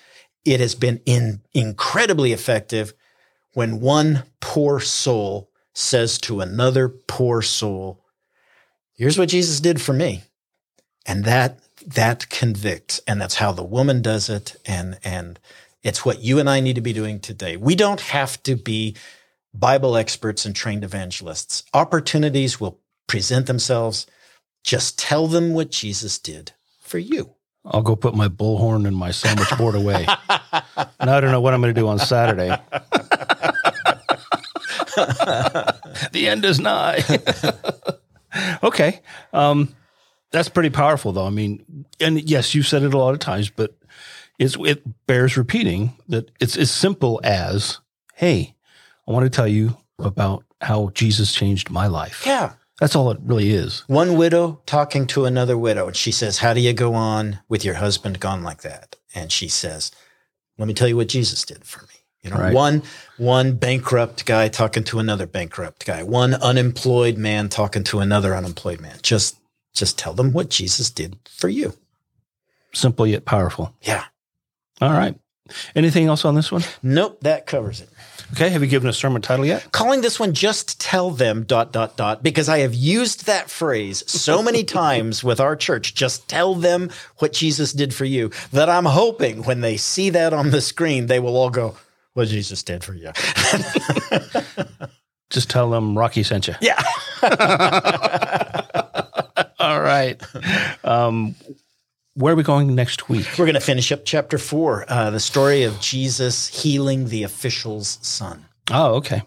it 0.45 0.59
has 0.59 0.75
been 0.75 1.01
in, 1.05 1.41
incredibly 1.53 2.31
effective 2.31 2.93
when 3.57 3.79
one 3.79 4.21
poor 4.39 4.79
soul 4.79 5.49
says 5.73 6.19
to 6.19 6.41
another 6.41 6.87
poor 6.87 7.41
soul, 7.41 8.05
here's 8.93 9.17
what 9.17 9.29
Jesus 9.29 9.59
did 9.59 9.81
for 9.81 9.93
me. 9.93 10.21
And 11.07 11.25
that, 11.25 11.57
that 11.83 12.29
convicts. 12.29 13.01
And 13.07 13.19
that's 13.19 13.33
how 13.33 13.51
the 13.51 13.63
woman 13.63 14.03
does 14.03 14.29
it. 14.29 14.55
And, 14.63 14.99
and 15.03 15.39
it's 15.81 16.05
what 16.05 16.21
you 16.21 16.37
and 16.37 16.47
I 16.47 16.59
need 16.59 16.75
to 16.75 16.81
be 16.81 16.93
doing 16.93 17.19
today. 17.19 17.57
We 17.57 17.73
don't 17.73 18.01
have 18.01 18.43
to 18.43 18.55
be 18.55 18.95
Bible 19.55 19.97
experts 19.97 20.45
and 20.45 20.55
trained 20.55 20.83
evangelists. 20.83 21.63
Opportunities 21.73 22.59
will 22.59 22.79
present 23.07 23.47
themselves. 23.47 24.05
Just 24.63 24.99
tell 24.99 25.25
them 25.25 25.55
what 25.55 25.71
Jesus 25.71 26.19
did 26.19 26.51
for 26.79 26.99
you. 26.99 27.33
I'll 27.65 27.81
go 27.81 27.95
put 27.95 28.13
my 28.13 28.27
bullhorn 28.27 28.87
and 28.87 28.95
my 28.95 29.09
sandwich 29.09 29.49
board 29.57 29.73
away. 29.73 30.05
and 30.99 31.09
I 31.09 31.19
don't 31.19 31.31
know 31.31 31.41
what 31.41 31.55
I'm 31.55 31.61
going 31.61 31.73
to 31.73 31.81
do 31.81 31.87
on 31.87 31.97
Saturday. 31.97 32.55
The 36.11 36.27
end 36.27 36.45
is 36.45 36.59
nigh. 36.59 37.03
okay. 38.63 39.01
Um, 39.33 39.75
that's 40.31 40.49
pretty 40.49 40.69
powerful, 40.69 41.11
though. 41.11 41.25
I 41.25 41.29
mean, 41.29 41.85
and 41.99 42.21
yes, 42.29 42.53
you've 42.53 42.67
said 42.67 42.83
it 42.83 42.93
a 42.93 42.97
lot 42.97 43.13
of 43.13 43.19
times, 43.19 43.49
but 43.49 43.75
it's, 44.39 44.55
it 44.59 44.83
bears 45.07 45.37
repeating 45.37 45.93
that 46.07 46.31
it's 46.39 46.57
as 46.57 46.71
simple 46.71 47.19
as, 47.23 47.79
hey, 48.15 48.55
I 49.07 49.11
want 49.11 49.23
to 49.23 49.29
tell 49.29 49.47
you 49.47 49.77
about 49.99 50.43
how 50.61 50.89
Jesus 50.93 51.33
changed 51.33 51.69
my 51.69 51.87
life. 51.87 52.23
Yeah. 52.25 52.53
That's 52.79 52.95
all 52.95 53.09
it 53.09 53.17
really 53.23 53.51
is. 53.51 53.83
One 53.87 54.17
widow 54.17 54.61
talking 54.67 55.07
to 55.07 55.25
another 55.25 55.57
widow, 55.57 55.87
and 55.87 55.95
she 55.95 56.11
says, 56.11 56.39
How 56.39 56.53
do 56.53 56.59
you 56.59 56.73
go 56.73 56.93
on 56.93 57.39
with 57.49 57.65
your 57.65 57.75
husband 57.75 58.19
gone 58.19 58.43
like 58.43 58.61
that? 58.61 58.95
And 59.15 59.31
she 59.31 59.47
says, 59.47 59.91
Let 60.59 60.67
me 60.67 60.75
tell 60.75 60.87
you 60.87 60.95
what 60.95 61.07
Jesus 61.07 61.43
did 61.43 61.65
for 61.65 61.81
me. 61.83 61.96
You 62.23 62.31
know, 62.31 62.37
Right. 62.37 62.53
one 62.53 62.83
one 63.17 63.53
bankrupt 63.53 64.25
guy 64.25 64.47
talking 64.49 64.83
to 64.85 64.99
another 64.99 65.25
bankrupt 65.27 65.85
guy, 65.85 66.03
one 66.03 66.33
unemployed 66.33 67.17
man 67.17 67.47
talking 67.49 67.83
to 67.85 67.99
another 67.99 68.35
unemployed 68.35 68.81
man. 68.81 68.97
Just 69.01 69.37
just 69.73 69.97
tell 69.97 70.13
them 70.13 70.33
what 70.33 70.49
Jesus 70.49 70.89
did 70.89 71.17
for 71.29 71.47
you. 71.49 71.73
Simple 72.73 73.07
yet 73.07 73.25
powerful. 73.25 73.73
Yeah. 73.81 74.05
All 74.81 74.91
right. 74.91 75.15
Anything 75.75 76.07
else 76.07 76.25
on 76.25 76.35
this 76.35 76.51
one? 76.51 76.63
Nope, 76.83 77.19
that 77.21 77.45
covers 77.45 77.79
it. 77.79 77.89
Okay. 78.33 78.49
Have 78.49 78.61
you 78.61 78.67
given 78.67 78.89
a 78.89 78.93
sermon 78.93 79.21
title 79.21 79.45
yet? 79.45 79.71
calling 79.71 80.01
this 80.01 80.19
one 80.19 80.33
just 80.33 80.81
tell 80.81 81.11
them 81.11 81.43
dot 81.43 81.71
dot 81.71 81.95
dot 81.95 82.21
because 82.21 82.49
I 82.49 82.59
have 82.59 82.73
used 82.75 83.25
that 83.27 83.49
phrase 83.49 84.03
so 84.11 84.43
many 84.43 84.63
times 84.81 85.23
with 85.23 85.39
our 85.39 85.55
church 85.55 85.93
just 85.95 86.27
tell 86.27 86.53
them 86.55 86.89
what 87.19 87.31
Jesus 87.31 87.71
did 87.71 87.93
for 87.93 88.03
you 88.05 88.31
that 88.51 88.69
I'm 88.69 88.85
hoping 88.85 89.43
when 89.43 89.61
they 89.61 89.77
see 89.77 90.09
that 90.09 90.33
on 90.33 90.49
the 90.49 90.59
screen 90.61 91.05
they 91.05 91.19
will 91.19 91.37
all 91.37 91.49
go 91.49 91.77
what 92.17 92.27
Jesus 92.27 92.63
did 92.63 92.83
for 92.83 92.95
you. 92.95 93.11
Just 95.29 95.49
tell 95.49 95.69
them 95.69 95.97
Rocky 95.97 96.23
sent 96.23 96.47
you. 96.47 96.55
yeah. 96.61 96.81
All 99.59 99.81
right. 99.81 100.21
Um, 100.83 101.35
where 102.15 102.33
are 102.33 102.35
we 102.35 102.43
going 102.43 102.73
next 102.73 103.07
week? 103.07 103.27
We're 103.37 103.45
going 103.45 103.53
to 103.53 103.59
finish 103.59 103.91
up 103.91 104.01
chapter 104.03 104.39
4, 104.39 104.85
uh, 104.87 105.09
the 105.11 105.19
story 105.19 105.63
of 105.63 105.79
Jesus 105.79 106.47
healing 106.47 107.09
the 107.09 107.23
official's 107.23 107.99
son. 108.01 108.45
Oh, 108.71 108.95
okay. 108.95 109.21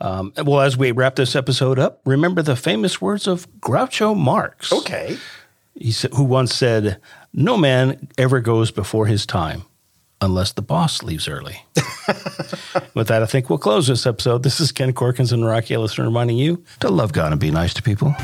Um, 0.00 0.32
well, 0.44 0.60
as 0.60 0.76
we 0.76 0.90
wrap 0.90 1.14
this 1.14 1.36
episode 1.36 1.78
up, 1.78 2.00
remember 2.04 2.42
the 2.42 2.56
famous 2.56 3.00
words 3.00 3.28
of 3.28 3.48
Groucho 3.60 4.16
Marx. 4.16 4.72
Okay. 4.72 5.18
He 5.76 5.92
said, 5.92 6.12
who 6.14 6.24
once 6.24 6.54
said, 6.54 7.00
"No 7.32 7.56
man 7.56 8.08
ever 8.18 8.40
goes 8.40 8.70
before 8.70 9.06
his 9.06 9.26
time, 9.26 9.64
unless 10.24 10.52
the 10.52 10.62
boss 10.62 11.02
leaves 11.02 11.28
early." 11.28 11.64
With 12.94 13.08
that, 13.08 13.22
I 13.22 13.26
think 13.26 13.48
we'll 13.48 13.58
close 13.58 13.86
this 13.86 14.06
episode. 14.06 14.42
This 14.42 14.60
is 14.60 14.72
Ken 14.72 14.92
Corkins 14.92 15.32
and 15.32 15.44
Rocky 15.44 15.74
Ellison 15.74 16.04
reminding 16.04 16.36
you 16.36 16.62
to 16.80 16.88
love 16.88 17.12
God 17.12 17.32
and 17.32 17.40
be 17.40 17.50
nice 17.50 17.74
to 17.74 17.82
people. 17.82 18.14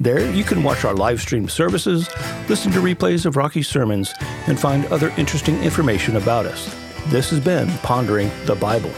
There, 0.00 0.30
you 0.32 0.44
can 0.44 0.64
watch 0.64 0.84
our 0.84 0.94
live 0.94 1.20
stream 1.20 1.48
services, 1.48 2.08
listen 2.48 2.72
to 2.72 2.80
replays 2.80 3.26
of 3.26 3.36
Rocky's 3.36 3.68
sermons, 3.68 4.12
and 4.48 4.58
find 4.58 4.86
other 4.86 5.12
interesting 5.16 5.62
information 5.62 6.16
about 6.16 6.46
us. 6.46 6.74
This 7.06 7.30
has 7.30 7.38
been 7.38 7.68
Pondering 7.78 8.30
the 8.46 8.56
Bible. 8.56 8.90